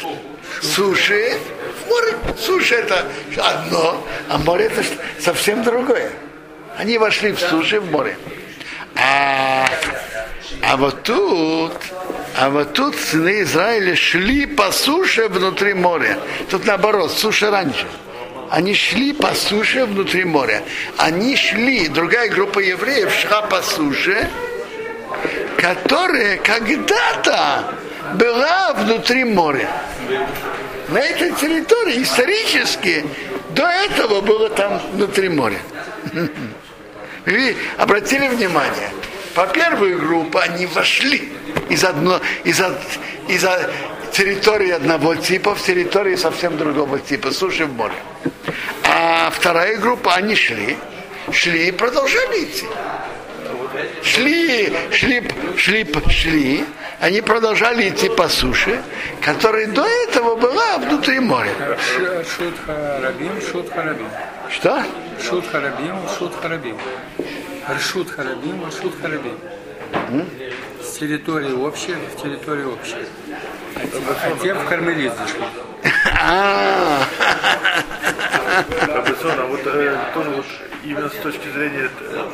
с 0.61 0.73
суши 0.73 1.39
в 1.85 1.89
море. 1.91 2.15
Суша 2.37 2.75
это 2.75 3.07
одно, 3.37 4.05
а 4.29 4.39
море 4.39 4.65
это 4.65 4.85
совсем 5.21 5.62
другое. 5.62 6.11
Они 6.77 6.99
вошли 6.99 7.31
в 7.31 7.39
суши 7.39 7.79
в 7.79 7.89
море. 7.89 8.19
А, 8.97 9.65
а 10.61 10.77
вот 10.77 11.05
тут, 11.05 11.73
а 12.37 12.51
вот 12.51 12.73
тут 12.73 12.97
сыны 12.97 13.43
Израиля 13.43 13.95
шли 13.95 14.45
по 14.45 14.73
суше 14.73 15.29
внутри 15.29 15.73
моря. 15.73 16.19
Тут 16.51 16.65
наоборот, 16.65 17.12
суша 17.12 17.49
раньше. 17.53 17.87
Они 18.52 18.75
шли 18.75 19.14
по 19.14 19.35
суше 19.35 19.87
внутри 19.87 20.25
моря. 20.25 20.62
Они 20.99 21.37
шли, 21.37 21.88
другая 21.88 22.28
группа 22.28 22.59
евреев 22.59 23.11
шла 23.11 23.40
по 23.40 23.62
суше, 23.62 24.28
которая 25.56 26.36
когда-то 26.36 27.75
была 28.12 28.75
внутри 28.75 29.25
моря. 29.25 29.71
На 30.88 30.99
этой 30.99 31.32
территории 31.32 32.02
исторически 32.02 33.06
до 33.54 33.67
этого 33.67 34.21
было 34.21 34.50
там 34.50 34.82
внутри 34.93 35.30
моря. 35.30 35.60
Вы 37.25 37.56
обратили 37.78 38.28
внимание, 38.28 38.91
по 39.34 39.47
первую 39.47 39.99
группу 39.99 40.36
они 40.36 40.67
вошли 40.67 41.32
из, 41.71 41.84
одно, 41.84 42.21
из, 42.45 42.60
из 43.28 43.47
территории 44.13 44.71
одного 44.71 45.15
типа 45.15 45.55
в 45.55 45.63
территории 45.63 46.17
совсем 46.17 46.57
другого 46.57 46.99
типа, 46.99 47.31
суши 47.31 47.67
в 47.67 47.73
море. 47.73 47.95
А 48.85 49.31
вторая 49.31 49.77
группа, 49.79 50.15
они 50.15 50.35
шли, 50.35 50.77
шли 51.31 51.69
и 51.69 51.73
продолжали 51.73 52.45
идти. 52.45 52.67
Шли, 54.03 54.73
шли, 54.91 55.23
шли, 55.57 55.87
шли, 56.09 56.65
они 57.01 57.21
продолжали 57.21 57.89
идти 57.89 58.09
по 58.11 58.29
суше, 58.29 58.83
которая 59.21 59.67
до 59.67 59.85
этого 59.85 60.37
была 60.37 60.79
внутри 60.79 61.21
моря. 61.21 61.51
Шут 62.37 62.55
харабим, 62.67 63.41
шут 63.41 63.71
харабим. 63.71 64.09
Что? 64.51 64.85
Шут 65.21 65.47
харабим, 65.51 65.97
шут 66.19 66.35
харабим. 66.41 66.77
Ршут 67.69 68.11
харабим, 68.11 68.67
ршут 68.69 68.95
харабим. 69.01 69.39
С 70.83 70.99
территории 70.99 71.53
общей 71.53 71.95
в 71.95 72.23
территории 72.23 72.65
общей. 72.65 73.07
А 73.76 74.37
те, 74.43 74.54
в 74.54 74.65
Кармелит 74.69 75.13
зашли. 75.17 75.43
А, 76.21 77.02
а 78.85 79.47
вот 79.49 79.61
э, 79.67 79.97
тоже 80.15 80.30
вот 80.30 80.45
именно 80.85 81.08
с 81.08 81.15
точки 81.15 81.49
зрения 81.49 81.89
э, 82.00 82.25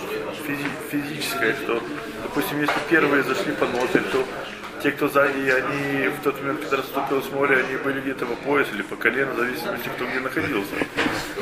физи- 0.46 0.70
физической, 0.90 1.55
что, 1.55 1.83
допустим, 2.22 2.61
если 2.61 2.74
первые 2.90 3.22
зашли 3.22 3.53
по 3.53 3.66
ноздри, 3.66 4.01
то 4.12 4.24
те, 4.83 4.93
кто 4.93 5.09
сзади, 5.09 5.49
они 5.51 6.09
в 6.09 6.23
тот 6.23 6.41
момент, 6.41 6.61
когда 6.61 6.79
расступил 6.79 7.23
с 7.23 7.31
моря, 7.31 7.59
они 7.59 7.77
были 7.77 8.01
где-то 8.01 8.27
по 8.27 8.35
пояс 8.37 8.69
или 8.73 8.83
по 8.83 8.97
колено, 8.97 9.33
в 9.33 9.37
зависимости, 9.38 9.88
кто 9.97 10.07
где 10.07 10.21
находился. 10.21 10.75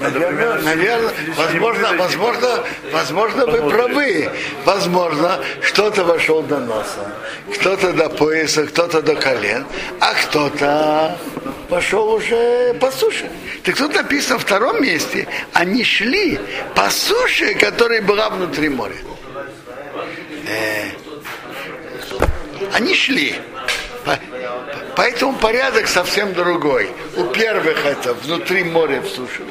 Наверное, 0.00 0.58
наверное, 0.62 1.12
возможно, 1.36 1.92
возможно, 1.96 2.64
возможно, 2.92 3.46
вы 3.46 3.70
правы. 3.70 4.30
Возможно, 4.64 5.40
кто-то 5.62 6.04
вошел 6.04 6.42
до 6.42 6.58
носа, 6.60 7.12
кто-то 7.54 7.92
до 7.92 8.08
пояса, 8.08 8.66
кто-то 8.66 9.02
до 9.02 9.14
колен, 9.16 9.64
а 10.00 10.14
кто-то 10.14 11.18
пошел 11.68 12.12
уже 12.12 12.74
по 12.74 12.90
суше. 12.90 13.30
Так 13.62 13.76
тут 13.76 13.94
написано 13.94 14.38
в 14.38 14.42
втором 14.42 14.82
месте, 14.82 15.26
они 15.52 15.84
шли 15.84 16.38
по 16.74 16.90
суше, 16.90 17.54
которая 17.54 18.02
была 18.02 18.30
внутри 18.30 18.68
моря. 18.68 18.96
Э, 20.48 21.05
они 22.72 22.94
шли. 22.94 23.34
По- 24.04 24.18
Поэтому 24.94 25.34
порядок 25.34 25.88
совсем 25.88 26.32
другой. 26.32 26.88
У 27.16 27.24
первых 27.24 27.84
это 27.84 28.14
внутри 28.14 28.64
моря 28.64 29.00
в 29.00 29.08
суше, 29.08 29.42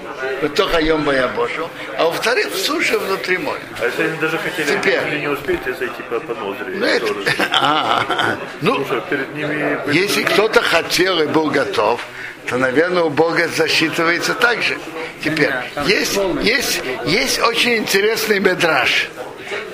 только 0.55 0.79
я 0.79 1.27
бошел, 1.27 1.69
а 1.97 2.07
у 2.07 2.11
вторых 2.11 2.51
в 2.51 2.57
суше 2.57 2.97
внутри 2.97 3.37
моря. 3.37 3.59
А 3.79 3.85
если 3.85 4.03
они 4.03 4.17
даже 4.17 4.37
хотели, 4.39 4.65
Теперь. 4.77 5.19
не 5.19 5.27
успеете 5.27 5.73
зайти 5.73 6.01
по, 6.09 6.19
по 6.19 6.33
ноздри? 6.33 6.75
Ну, 6.75 6.85
это-. 6.85 7.13
А, 7.51 8.37
ну, 8.61 8.83
перед 9.09 9.35
ними... 9.35 9.77
были- 9.85 9.97
если 9.97 10.23
кто-то 10.23 10.61
хотел 10.61 11.19
и 11.21 11.27
был 11.27 11.51
готов, 11.51 12.01
то, 12.49 12.57
наверное, 12.57 13.03
у 13.03 13.09
Бога 13.09 13.47
засчитывается 13.47 14.33
так 14.33 14.61
же. 14.63 14.77
Теперь, 15.23 15.51
есть, 15.85 16.17
есть, 16.41 16.81
есть 17.05 17.39
очень 17.41 17.75
интересный 17.77 18.39
медраж. 18.39 19.09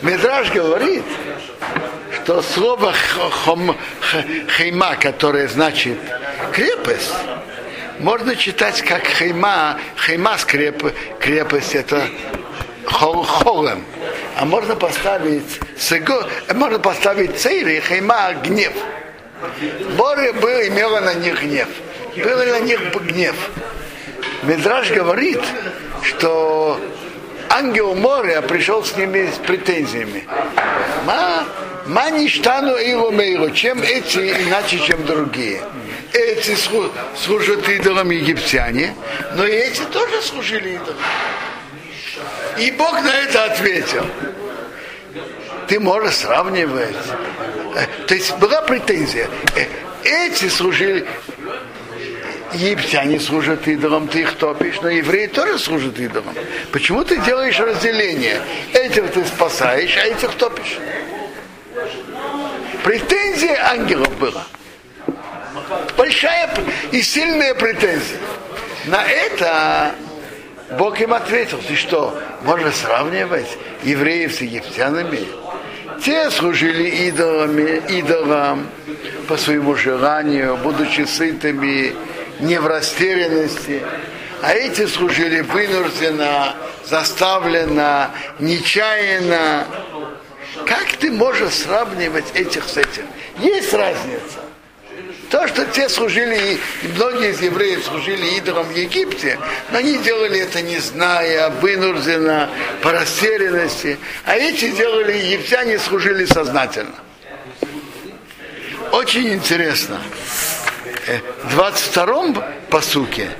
Медраж 0.01 0.51
говорит, 0.51 1.03
что 2.23 2.41
слово 2.41 2.93
хом- 3.45 3.75
хейма, 4.57 4.95
которое 4.95 5.47
значит 5.47 5.97
крепость, 6.53 7.13
можно 7.99 8.35
читать 8.35 8.81
как 8.81 9.05
хейма, 9.07 9.79
хейма 10.05 10.37
с 10.37 10.45
креп, 10.45 10.83
крепость, 11.19 11.75
это 11.75 12.07
хол- 12.85 13.25
холем. 13.25 13.83
А 14.37 14.45
можно 14.45 14.75
поставить 14.75 15.59
сего, 15.77 16.23
можно 16.53 16.79
поставить 16.79 17.39
цейри, 17.39 17.81
хейма, 17.81 18.33
гнев. 18.43 18.73
Море 19.97 20.33
было, 20.33 20.67
имело 20.67 20.99
на 20.99 21.15
них 21.15 21.41
гнев. 21.41 21.67
Был 22.15 22.37
на 22.37 22.59
них 22.59 22.79
гнев. 22.93 23.35
Медраж 24.43 24.91
говорит, 24.91 25.41
что 26.03 26.79
ангел 27.55 27.95
моря 27.95 28.41
пришел 28.41 28.83
с 28.83 28.95
ними 28.95 29.29
с 29.31 29.37
претензиями. 29.37 30.25
Ма, 31.05 31.43
ма 31.85 32.09
ништану 32.11 32.77
илу 32.77 33.11
мейлу. 33.11 33.51
Чем 33.51 33.81
эти 33.81 34.19
иначе, 34.47 34.79
чем 34.79 35.05
другие? 35.05 35.61
Эти 36.13 36.51
слу- 36.51 36.91
служат 37.15 37.67
идолам 37.69 38.09
египтяне, 38.09 38.95
но 39.35 39.45
и 39.45 39.51
эти 39.53 39.81
тоже 39.83 40.21
служили 40.21 40.75
идолам. 40.75 40.97
И 42.57 42.71
Бог 42.71 42.93
на 43.01 43.13
это 43.23 43.45
ответил. 43.45 44.05
Ты 45.67 45.79
можешь 45.79 46.15
сравнивать. 46.17 46.95
Э, 47.75 47.85
То 48.07 48.13
есть 48.15 48.37
была 48.39 48.61
претензия. 48.61 49.29
Э, 49.55 49.65
Эти 50.03 50.49
служили, 50.49 51.05
египтяне 52.53 53.19
служат 53.19 53.67
идолам, 53.67 54.07
ты 54.07 54.21
их 54.21 54.35
топишь, 54.35 54.81
но 54.81 54.89
евреи 54.89 55.27
тоже 55.27 55.59
служат 55.59 55.99
идолам. 55.99 56.35
Почему 56.71 57.03
ты 57.03 57.17
делаешь 57.21 57.59
разделение? 57.59 58.41
Этих 58.73 59.11
ты 59.11 59.25
спасаешь, 59.25 59.97
а 59.97 60.07
этих 60.07 60.31
топишь. 60.35 60.77
претензия 62.83 63.57
ангелов 63.69 64.15
была. 64.17 64.45
Большая 65.97 66.49
и 66.91 67.01
сильная 67.01 67.53
претензия. 67.53 68.17
На 68.85 69.03
это 69.05 69.95
Бог 70.77 70.99
им 70.99 71.13
ответил, 71.13 71.59
ты 71.67 71.75
что, 71.75 72.17
можно 72.43 72.71
сравнивать 72.71 73.57
евреев 73.83 74.33
с 74.33 74.41
египтянами? 74.41 75.27
Те 76.03 76.31
служили 76.31 77.07
идолами, 77.07 77.81
идолам 77.89 78.67
по 79.27 79.37
своему 79.37 79.75
желанию, 79.75 80.57
будучи 80.57 81.01
сытыми, 81.01 81.93
не 82.41 82.59
в 82.59 82.67
растерянности. 82.67 83.81
А 84.41 84.53
эти 84.53 84.87
служили 84.87 85.41
вынужденно, 85.41 86.55
заставленно, 86.85 88.11
нечаянно. 88.39 89.67
Как 90.65 90.93
ты 90.99 91.11
можешь 91.11 91.53
сравнивать 91.53 92.25
этих 92.33 92.63
с 92.65 92.77
этим? 92.77 93.05
Есть 93.37 93.73
разница. 93.73 94.39
То, 95.29 95.47
что 95.47 95.65
те 95.65 95.87
служили, 95.87 96.59
и 96.83 96.87
многие 96.89 97.31
из 97.31 97.41
евреев 97.41 97.85
служили 97.85 98.37
идолам 98.37 98.65
в 98.65 98.75
Египте, 98.75 99.39
но 99.71 99.77
они 99.77 99.97
делали 99.99 100.41
это 100.41 100.61
не 100.61 100.77
зная, 100.79 101.49
вынужденно, 101.49 102.49
по 102.81 102.91
растерянности. 102.91 103.97
А 104.25 104.35
эти 104.35 104.71
делали, 104.71 105.13
египтяне 105.13 105.79
служили 105.79 106.25
сознательно. 106.25 106.95
Очень 108.91 109.33
интересно. 109.33 110.01
В 111.43 111.59
22-м 111.59 112.43
посуке 112.69 113.31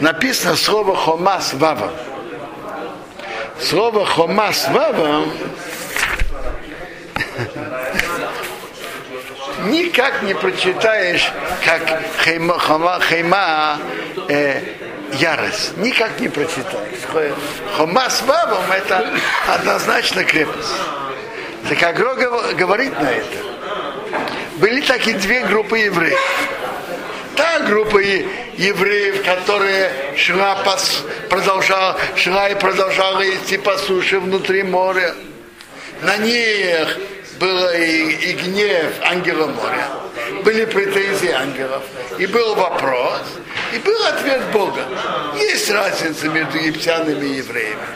написано 0.00 0.56
слово 0.56 0.96
хомас 0.96 1.54
вава. 1.54 1.92
Слово 3.60 4.04
хомас 4.04 4.68
вава 4.68 5.24
никак 9.66 10.22
не 10.22 10.34
прочитаешь, 10.34 11.30
как 11.64 12.02
хейма, 12.24 12.58
хама, 12.58 13.00
хейма 13.00 13.78
э, 14.28 14.60
ярость. 15.14 15.76
Никак 15.76 16.18
не 16.20 16.28
прочитаешь. 16.28 16.98
Хома 17.76 18.08
с 18.10 18.22
это 18.22 19.10
однозначно 19.48 20.24
крепость. 20.24 20.72
Так 21.68 21.82
Агро 21.82 22.14
говорит 22.54 22.98
на 23.00 23.10
это. 23.10 23.36
Были 24.56 24.80
такие 24.80 25.16
две 25.16 25.44
группы 25.44 25.78
евреев. 25.78 26.18
Та 27.36 27.60
группа 27.60 27.98
евреев, 27.98 29.24
которая 29.24 29.90
шла, 30.16 30.56
пос, 30.56 31.04
продолжала, 31.30 31.98
шла 32.16 32.48
и 32.48 32.54
продолжала 32.54 33.22
идти 33.28 33.56
по 33.58 33.76
суше 33.78 34.18
внутри 34.18 34.62
моря. 34.62 35.14
На 36.02 36.16
них 36.18 36.98
было 37.38 37.76
и, 37.76 38.12
и 38.12 38.32
гнев 38.32 38.92
ангела 39.02 39.46
моря, 39.46 39.88
были 40.44 40.64
претензии 40.64 41.30
ангелов, 41.30 41.82
и 42.18 42.26
был 42.26 42.54
вопрос, 42.54 43.22
и 43.72 43.78
был 43.78 44.04
ответ 44.06 44.42
Бога. 44.52 44.84
Есть 45.36 45.70
разница 45.70 46.28
между 46.28 46.58
египтянами 46.58 47.24
и 47.26 47.36
евреями. 47.36 47.86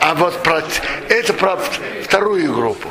А 0.00 0.14
вот 0.14 0.42
про, 0.42 0.62
это 1.08 1.32
про 1.34 1.58
вторую 2.04 2.54
группу. 2.54 2.88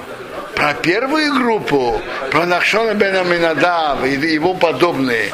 Про 0.58 0.74
первую 0.74 1.34
группу, 1.36 2.02
про 2.32 2.46
Нахшона 2.46 2.96
бен 2.96 3.16
Аминадав 3.16 4.04
и 4.04 4.10
его 4.10 4.56
подобные, 4.56 5.32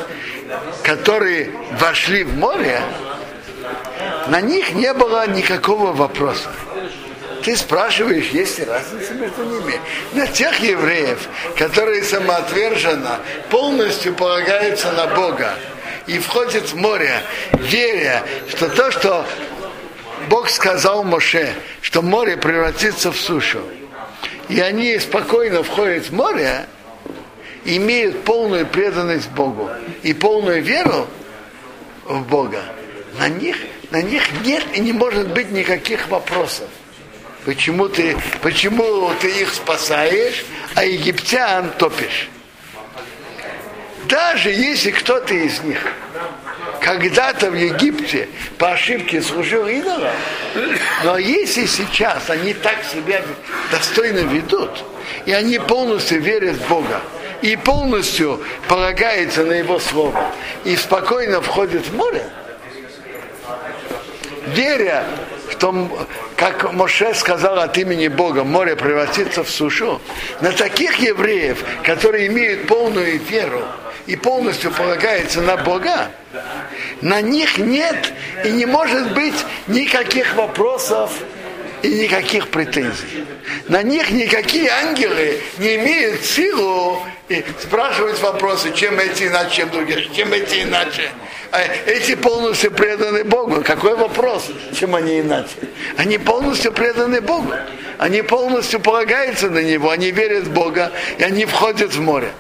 которые 0.84 1.50
вошли 1.80 2.24
в 2.24 2.38
море, 2.38 2.82
на 4.28 4.42
них 4.42 4.74
не 4.74 4.94
было 4.94 5.28
никакого 5.28 5.94
вопроса 5.94 6.50
ты 7.44 7.58
спрашиваешь, 7.58 8.30
есть 8.30 8.60
ли 8.60 8.66
разница 8.66 9.14
между 9.14 9.44
ними. 9.44 9.80
На 10.14 10.28
тех 10.28 10.60
евреев, 10.60 11.28
которые 11.58 12.04
самоотверженно 12.04 13.20
полностью 13.50 14.14
полагаются 14.14 14.92
на 14.94 15.08
Бога 15.08 15.54
и 16.08 16.20
входят 16.20 16.72
в 16.72 16.76
море, 16.76 17.14
веря, 17.54 18.24
что 18.50 18.70
то, 18.70 18.92
что 18.92 19.26
Бог 20.30 20.50
сказал 20.50 21.04
Моше, 21.04 21.54
что 21.82 22.02
море 22.02 22.38
превратится 22.38 23.12
в 23.12 23.18
сушу, 23.18 23.62
и 24.50 24.60
они 24.60 24.98
спокойно 25.00 25.64
входят 25.64 26.06
в 26.06 26.14
море, 26.14 26.66
имеют 27.66 28.24
полную 28.24 28.66
преданность 28.66 29.30
Богу 29.32 29.70
и 30.02 30.14
полную 30.14 30.62
веру 30.62 31.08
в 32.06 32.22
Бога, 32.28 32.62
на 33.18 33.30
них, 33.30 33.58
на 33.92 34.02
них 34.02 34.24
нет 34.44 34.64
и 34.74 34.80
не 34.80 34.94
может 34.94 35.30
быть 35.30 35.52
никаких 35.52 36.08
вопросов. 36.10 36.68
Почему 37.46 37.90
ты, 37.90 38.18
почему 38.42 39.12
ты 39.20 39.30
их 39.42 39.54
спасаешь, 39.54 40.46
а 40.76 40.86
египтян 40.86 41.72
топишь? 41.78 42.30
Даже 44.08 44.50
если 44.50 44.92
кто-то 44.92 45.34
из 45.34 45.62
них 45.62 45.80
когда-то 46.84 47.50
в 47.50 47.56
Египте 47.56 48.28
по 48.58 48.72
ошибке 48.72 49.22
служил 49.22 49.68
идолам, 49.68 50.12
но 51.04 51.18
если 51.18 51.66
сейчас 51.66 52.30
они 52.30 52.54
так 52.54 52.84
себя 52.84 53.22
достойно 53.72 54.20
ведут, 54.20 54.84
и 55.26 55.32
они 55.32 55.60
полностью 55.60 56.22
верят 56.22 56.58
в 56.58 56.68
Бога, 56.68 57.02
и 57.42 57.56
полностью 57.56 58.42
полагаются 58.68 59.44
на 59.44 59.54
Его 59.54 59.80
Слово, 59.80 60.34
и 60.66 60.76
спокойно 60.76 61.42
входят 61.42 61.86
в 61.88 61.96
море, 61.96 62.26
веря 64.48 65.06
что, 65.52 66.08
как 66.36 66.74
Моше 66.74 67.14
сказал 67.14 67.60
от 67.60 67.78
имени 67.78 68.10
Бога, 68.10 68.44
море 68.44 68.76
превратится 68.76 69.46
в 69.46 69.50
сушу, 69.50 70.02
на 70.42 70.52
таких 70.52 70.98
евреев, 70.98 71.64
которые 71.84 72.28
имеют 72.28 72.68
полную 72.68 73.18
веру 73.20 73.64
и 74.06 74.18
полностью 74.18 74.72
полагаются 74.72 75.42
на 75.42 75.56
Бога, 75.56 76.10
на 77.04 77.20
них 77.20 77.58
нет 77.58 78.14
и 78.46 78.50
не 78.50 78.66
может 78.66 79.14
быть 79.14 79.36
никаких 79.68 80.36
вопросов 80.36 81.12
и 81.82 81.90
никаких 81.90 82.48
претензий. 82.48 83.26
На 83.68 83.84
них 83.84 84.10
никакие 84.12 84.70
ангелы 84.70 85.42
не 85.58 85.76
имеют 85.76 86.24
силу 86.24 86.98
и 87.28 87.44
спрашивать 87.62 88.22
вопросы, 88.22 88.74
чем 88.74 88.98
эти 89.00 89.24
иначе, 89.24 89.58
чем 89.58 89.70
другие, 89.70 90.08
чем 90.16 90.32
эти 90.32 90.64
иначе. 90.64 91.12
А 91.52 91.60
эти 91.86 92.16
полностью 92.16 92.72
преданы 92.72 93.26
Богу. 93.26 93.62
Какой 93.64 93.96
вопрос, 93.96 94.48
чем 94.80 94.96
они 94.96 95.20
иначе? 95.20 95.56
Они 95.98 96.18
полностью 96.18 96.72
преданы 96.72 97.20
Богу. 97.20 97.52
Они 97.98 98.22
полностью 98.22 98.80
полагаются 98.80 99.50
на 99.50 99.60
Него, 99.60 99.90
они 99.90 100.12
верят 100.12 100.46
в 100.46 100.54
Бога, 100.54 100.92
и 101.18 101.24
они 101.24 101.46
входят 101.46 101.94
в 101.94 102.02
море. 102.02 102.32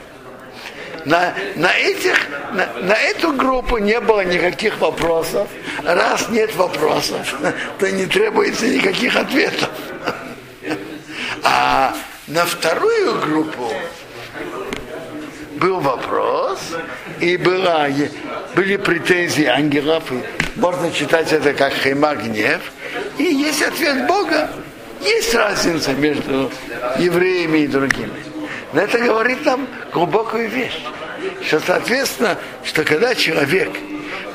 На, 1.05 1.33
на, 1.55 1.71
этих, 1.77 2.15
на, 2.53 2.67
на 2.81 2.93
эту 2.93 3.33
группу 3.33 3.77
не 3.77 3.99
было 3.99 4.23
никаких 4.23 4.79
вопросов. 4.79 5.47
Раз 5.83 6.29
нет 6.29 6.55
вопросов, 6.55 7.35
то 7.79 7.91
не 7.91 8.05
требуется 8.05 8.67
никаких 8.67 9.15
ответов. 9.15 9.69
А 11.45 11.93
на 12.27 12.45
вторую 12.45 13.19
группу 13.19 13.69
был 15.57 15.81
вопрос, 15.81 16.59
и 17.19 17.35
была, 17.35 17.87
были 18.55 18.77
претензии 18.77 19.45
ангелов, 19.45 20.09
и 20.09 20.23
можно 20.59 20.89
читать 20.91 21.33
это 21.33 21.53
как 21.53 21.73
хема 21.73 22.15
гнев, 22.15 22.61
и 23.17 23.23
есть 23.23 23.61
ответ 23.61 24.07
Бога. 24.07 24.49
Есть 25.01 25.35
разница 25.35 25.91
между 25.91 26.49
евреями 26.97 27.59
и 27.59 27.67
другими. 27.67 28.32
Но 28.73 28.81
это 28.81 28.97
говорит 28.97 29.45
нам 29.45 29.67
глубокую 29.91 30.49
вещь, 30.49 30.79
что 31.45 31.59
соответственно, 31.59 32.37
что 32.63 32.83
когда 32.83 33.13
человек 33.13 33.69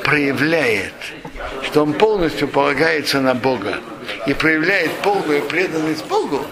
проявляет, 0.05 0.94
что 1.64 1.83
он 1.83 1.92
полностью 1.92 2.46
полагается 2.48 3.20
на 3.20 3.35
Бога 3.35 3.74
и 4.27 4.35
проявляет 4.35 4.92
полную 5.03 5.42
преданность 5.42 6.07
Богу, 6.07 6.46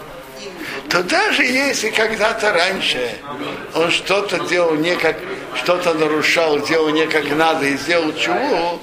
то 0.89 1.03
даже 1.03 1.45
если 1.45 1.91
когда-то 1.91 2.53
раньше 2.53 3.11
он 3.75 3.91
что-то 3.91 4.41
делал 4.47 4.75
не 4.75 4.97
как, 4.97 5.17
что-то 5.55 5.95
нарушал, 5.95 6.61
делал 6.61 6.91
не 6.91 7.07
как 7.07 7.31
надо 7.31 7.67
и 7.67 7.77
сделал 7.77 8.13
чего, 8.15 8.81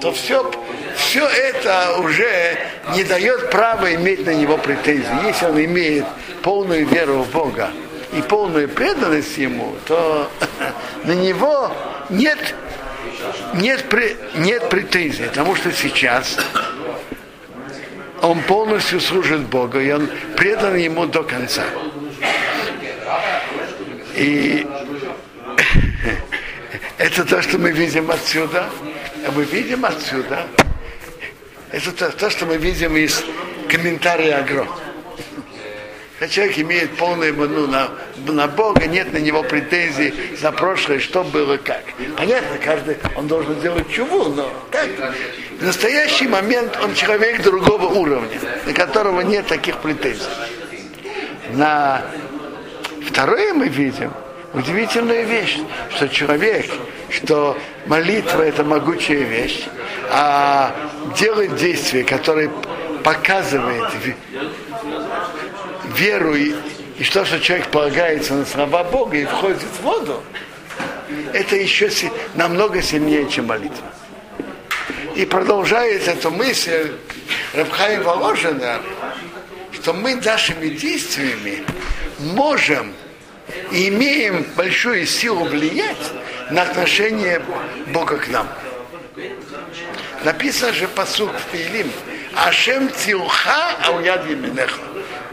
то 0.00 0.12
все, 0.12 0.50
все 0.96 1.26
это 1.26 1.96
уже 1.98 2.58
не 2.94 3.04
дает 3.04 3.50
права 3.50 3.92
иметь 3.94 4.24
на 4.26 4.34
него 4.34 4.58
претензии. 4.58 5.26
Если 5.26 5.46
он 5.46 5.64
имеет 5.64 6.04
полную 6.42 6.86
веру 6.86 7.22
в 7.22 7.30
Бога, 7.30 7.70
и 8.14 8.22
полную 8.22 8.68
преданность 8.68 9.36
ему, 9.38 9.74
то 9.86 10.30
на 11.04 11.12
него 11.12 11.72
нет, 12.10 12.54
нет, 13.54 13.84
нет 14.36 14.68
претензий, 14.68 15.24
потому 15.24 15.54
что 15.56 15.72
сейчас 15.72 16.38
он 18.22 18.40
полностью 18.42 19.00
служит 19.00 19.40
Богу, 19.42 19.78
и 19.78 19.90
он 19.90 20.08
предан 20.36 20.76
ему 20.76 21.06
до 21.06 21.22
конца. 21.22 21.64
И 24.16 24.66
это 26.98 27.24
то, 27.24 27.42
что 27.42 27.58
мы 27.58 27.72
видим 27.72 28.10
отсюда. 28.10 28.70
А 29.26 29.30
мы 29.32 29.44
видим 29.44 29.84
отсюда. 29.84 30.46
Это 31.70 31.92
то, 31.92 32.10
то 32.10 32.30
что 32.30 32.46
мы 32.46 32.56
видим 32.56 32.96
из 32.96 33.24
комментария 33.68 34.38
Агро. 34.38 34.68
Человек 36.30 36.58
имеет 36.58 36.96
полную 36.96 37.34
ману 37.34 37.66
на 37.66 37.90
на 38.26 38.46
Бога, 38.46 38.86
нет 38.86 39.12
на 39.12 39.18
него 39.18 39.42
претензий 39.42 40.14
за 40.40 40.52
прошлое, 40.52 40.98
что 40.98 41.24
было 41.24 41.56
как. 41.56 41.84
Понятно, 42.16 42.58
каждый, 42.58 42.96
он 43.16 43.26
должен 43.26 43.60
делать 43.60 43.90
чуву, 43.90 44.30
но 44.30 44.50
так, 44.70 44.88
в 45.58 45.64
настоящий 45.64 46.28
момент 46.28 46.78
он 46.82 46.94
человек 46.94 47.42
другого 47.42 47.86
уровня, 47.86 48.38
на 48.66 48.72
которого 48.72 49.20
нет 49.22 49.46
таких 49.46 49.78
претензий. 49.78 50.22
На 51.52 52.02
второе 53.06 53.52
мы 53.54 53.68
видим, 53.68 54.12
удивительная 54.52 55.22
вещь, 55.22 55.58
что 55.94 56.08
человек, 56.08 56.66
что 57.10 57.58
молитва 57.86 58.42
это 58.42 58.64
могучая 58.64 59.24
вещь, 59.24 59.66
а 60.10 60.74
делает 61.16 61.56
действия, 61.56 62.04
которые 62.04 62.50
показывает 63.02 63.84
веру 65.96 66.34
и, 66.34 66.54
и 66.98 67.02
что, 67.04 67.24
что 67.24 67.40
человек 67.40 67.68
полагается 67.68 68.34
на 68.34 68.46
слова 68.46 68.84
Бога 68.84 69.16
и 69.16 69.24
входит 69.24 69.62
в 69.62 69.82
воду, 69.82 70.22
это 71.32 71.56
еще 71.56 71.90
намного 72.34 72.80
сильнее, 72.82 73.28
чем 73.28 73.46
молитва. 73.46 73.86
И 75.16 75.24
продолжает 75.24 76.06
эту 76.08 76.30
мысль 76.30 76.92
Рабхаим 77.52 78.02
Воложина, 78.02 78.80
что 79.72 79.92
мы 79.92 80.16
нашими 80.16 80.68
действиями 80.68 81.64
можем 82.18 82.92
и 83.70 83.88
имеем 83.88 84.44
большую 84.56 85.06
силу 85.06 85.44
влиять 85.44 86.12
на 86.50 86.62
отношение 86.62 87.42
Бога 87.88 88.18
к 88.18 88.28
нам. 88.28 88.48
Написано 90.24 90.72
же 90.72 90.88
посуд 90.88 91.30
в 91.30 91.52
Пилим. 91.52 91.90
Ашем 92.34 92.88
тилха 92.88 93.76
ауяд 93.84 94.28
еминеха. 94.28 94.80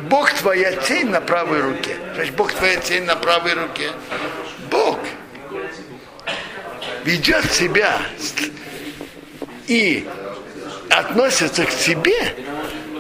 Бог 0.10 0.34
твоя 0.34 0.74
тень 0.74 1.10
на 1.10 1.22
правой 1.22 1.62
руке. 1.62 1.96
Значит, 2.16 2.36
Бог 2.36 2.52
твоя 2.54 2.78
тень 2.78 3.04
на 3.04 3.16
правой 3.16 3.54
руке. 3.54 3.92
Бог 4.70 5.00
ведет 7.04 7.52
себя 7.52 8.00
и 9.68 10.08
относится 10.90 11.66
к 11.66 11.76
тебе 11.76 12.36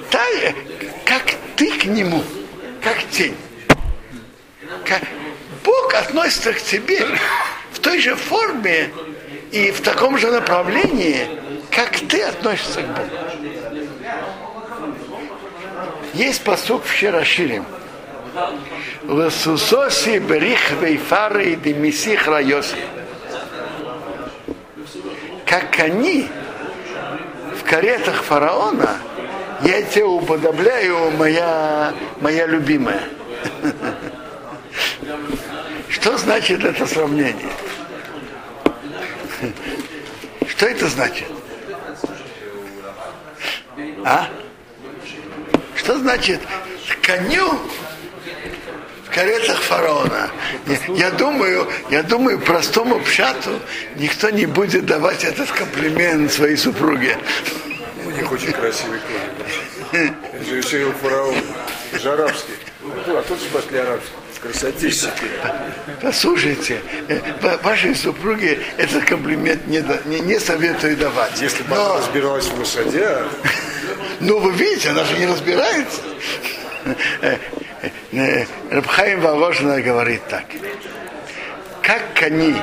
так, 0.09 0.55
как 1.05 1.23
ты 1.55 1.71
к 1.77 1.85
нему, 1.85 2.23
как 2.83 2.97
тень. 3.09 3.35
Как 4.85 5.01
Бог 5.63 5.93
относится 5.93 6.53
к 6.53 6.61
тебе 6.61 7.05
в 7.71 7.79
той 7.79 7.99
же 7.99 8.15
форме 8.15 8.91
и 9.51 9.71
в 9.71 9.81
таком 9.81 10.17
же 10.17 10.31
направлении, 10.31 11.27
как 11.71 11.97
ты 11.97 12.21
относишься 12.21 12.81
к 12.81 12.87
Богу. 12.87 13.30
Есть 16.13 16.43
посук 16.43 16.83
в 16.83 16.91
Широширим. 16.91 17.65
Лесусоси 19.03 20.19
берих 20.19 20.71
вейфары 20.81 21.51
и 21.51 21.55
демисих. 21.55 22.27
Как 25.45 25.79
они 25.79 26.27
в 27.59 27.63
каретах 27.63 28.23
фараона, 28.23 28.97
я 29.63 29.81
тебя 29.83 30.07
уподобляю, 30.07 31.11
моя, 31.11 31.93
моя 32.19 32.47
любимая. 32.47 33.03
Что 35.89 36.17
значит 36.17 36.63
это 36.63 36.87
сравнение? 36.87 37.51
Что 40.47 40.67
это 40.67 40.87
значит? 40.87 41.27
А? 44.05 44.29
Значит 46.01 46.41
коню 47.03 47.47
в 49.05 49.13
каретах 49.13 49.61
фараона? 49.61 50.31
Я 50.87 51.11
думаю, 51.11 51.67
я 51.91 52.01
думаю, 52.01 52.39
простому 52.39 52.99
пшату 53.01 53.51
никто 53.97 54.31
не 54.31 54.47
будет 54.47 54.87
давать 54.87 55.23
этот 55.23 55.51
комплимент 55.51 56.33
своей 56.33 56.57
супруге. 56.57 57.19
У 58.03 58.09
них 58.09 58.31
очень 58.31 58.51
красивый 58.51 58.99
конь. 59.91 60.11
Это 60.33 60.55
еще 60.55 60.91
фараон 61.03 61.35
же 62.01 62.11
арабский. 62.11 62.53
А 63.07 63.23
тут 63.27 63.39
же 63.39 63.45
пошли 63.49 63.77
арабский. 63.77 64.09
Красотищики. 64.41 65.27
Послушайте, 66.01 66.81
э, 67.09 67.57
вашей 67.61 67.93
супруге 67.93 68.59
этот 68.77 69.05
комплимент 69.05 69.67
не, 69.67 69.85
не, 70.05 70.19
не 70.19 70.39
советую 70.39 70.97
давать. 70.97 71.39
Если 71.39 71.61
бы 71.61 71.75
Но... 71.75 71.85
она 71.85 71.97
разбиралась 71.99 72.47
в 72.47 72.57
лошаде, 72.57 73.19
а 74.21 74.23
ну, 74.23 74.37
вы 74.37 74.51
видите, 74.51 74.89
она 74.89 75.03
же 75.03 75.17
не 75.17 75.25
разбирается. 75.25 76.01
Рабхаим 78.69 79.21
Воложина 79.21 79.81
говорит 79.81 80.21
так. 80.27 80.45
Как 81.81 82.13
кони 82.17 82.55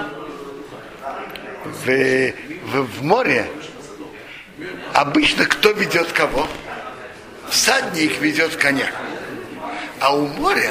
в, 1.65 2.33
в, 2.65 2.83
в 2.83 3.05
море, 3.05 3.47
обычно 4.95 5.47
кто 5.47 5.73
ведет 5.73 6.13
кого? 6.13 6.47
Всадник 7.51 8.21
ведет 8.21 8.55
коня. 8.55 8.91
А 9.99 10.15
у 10.15 10.29
моря 10.29 10.71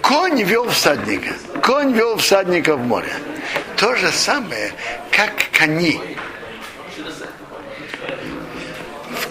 конь 0.00 0.42
вел 0.42 0.70
всадника. 0.70 1.34
Конь 1.62 1.92
вел 1.92 2.16
всадника 2.16 2.76
в 2.76 2.86
море. 2.86 3.12
То 3.76 3.94
же 3.94 4.10
самое, 4.10 4.72
как 5.10 5.32
кони 5.58 6.00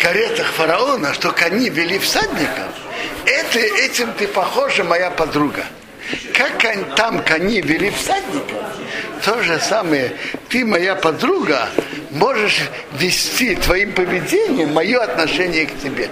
каретах 0.01 0.47
фараона, 0.53 1.13
что 1.13 1.31
кони 1.31 1.69
вели 1.69 1.99
всадников, 1.99 2.73
это, 3.25 3.59
этим 3.59 4.11
ты 4.13 4.27
похожа, 4.27 4.83
моя 4.83 5.11
подруга. 5.11 5.63
Как 6.33 6.51
там 6.95 7.23
кони 7.23 7.61
вели 7.61 7.91
всадников, 7.91 8.57
то 9.23 9.41
же 9.43 9.59
самое, 9.59 10.11
ты, 10.49 10.65
моя 10.65 10.95
подруга, 10.95 11.69
можешь 12.09 12.61
вести 12.93 13.55
твоим 13.55 13.93
поведением 13.93 14.73
мое 14.73 14.99
отношение 14.99 15.67
к 15.67 15.79
тебе. 15.79 16.09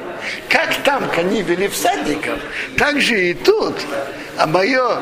Как 0.48 0.74
там 0.84 1.10
кони 1.10 1.42
вели 1.42 1.68
всадников, 1.68 2.40
так 2.78 3.02
же 3.02 3.30
и 3.30 3.34
тут. 3.34 3.76
А 4.38 4.46
мое, 4.46 5.00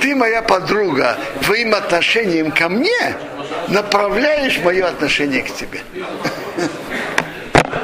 ты 0.00 0.14
моя 0.14 0.42
подруга, 0.42 1.16
твоим 1.42 1.74
отношением 1.74 2.50
ко 2.50 2.68
мне 2.68 3.14
направляешь 3.68 4.58
мое 4.58 4.86
отношение 4.86 5.42
к 5.42 5.54
тебе. 5.54 5.80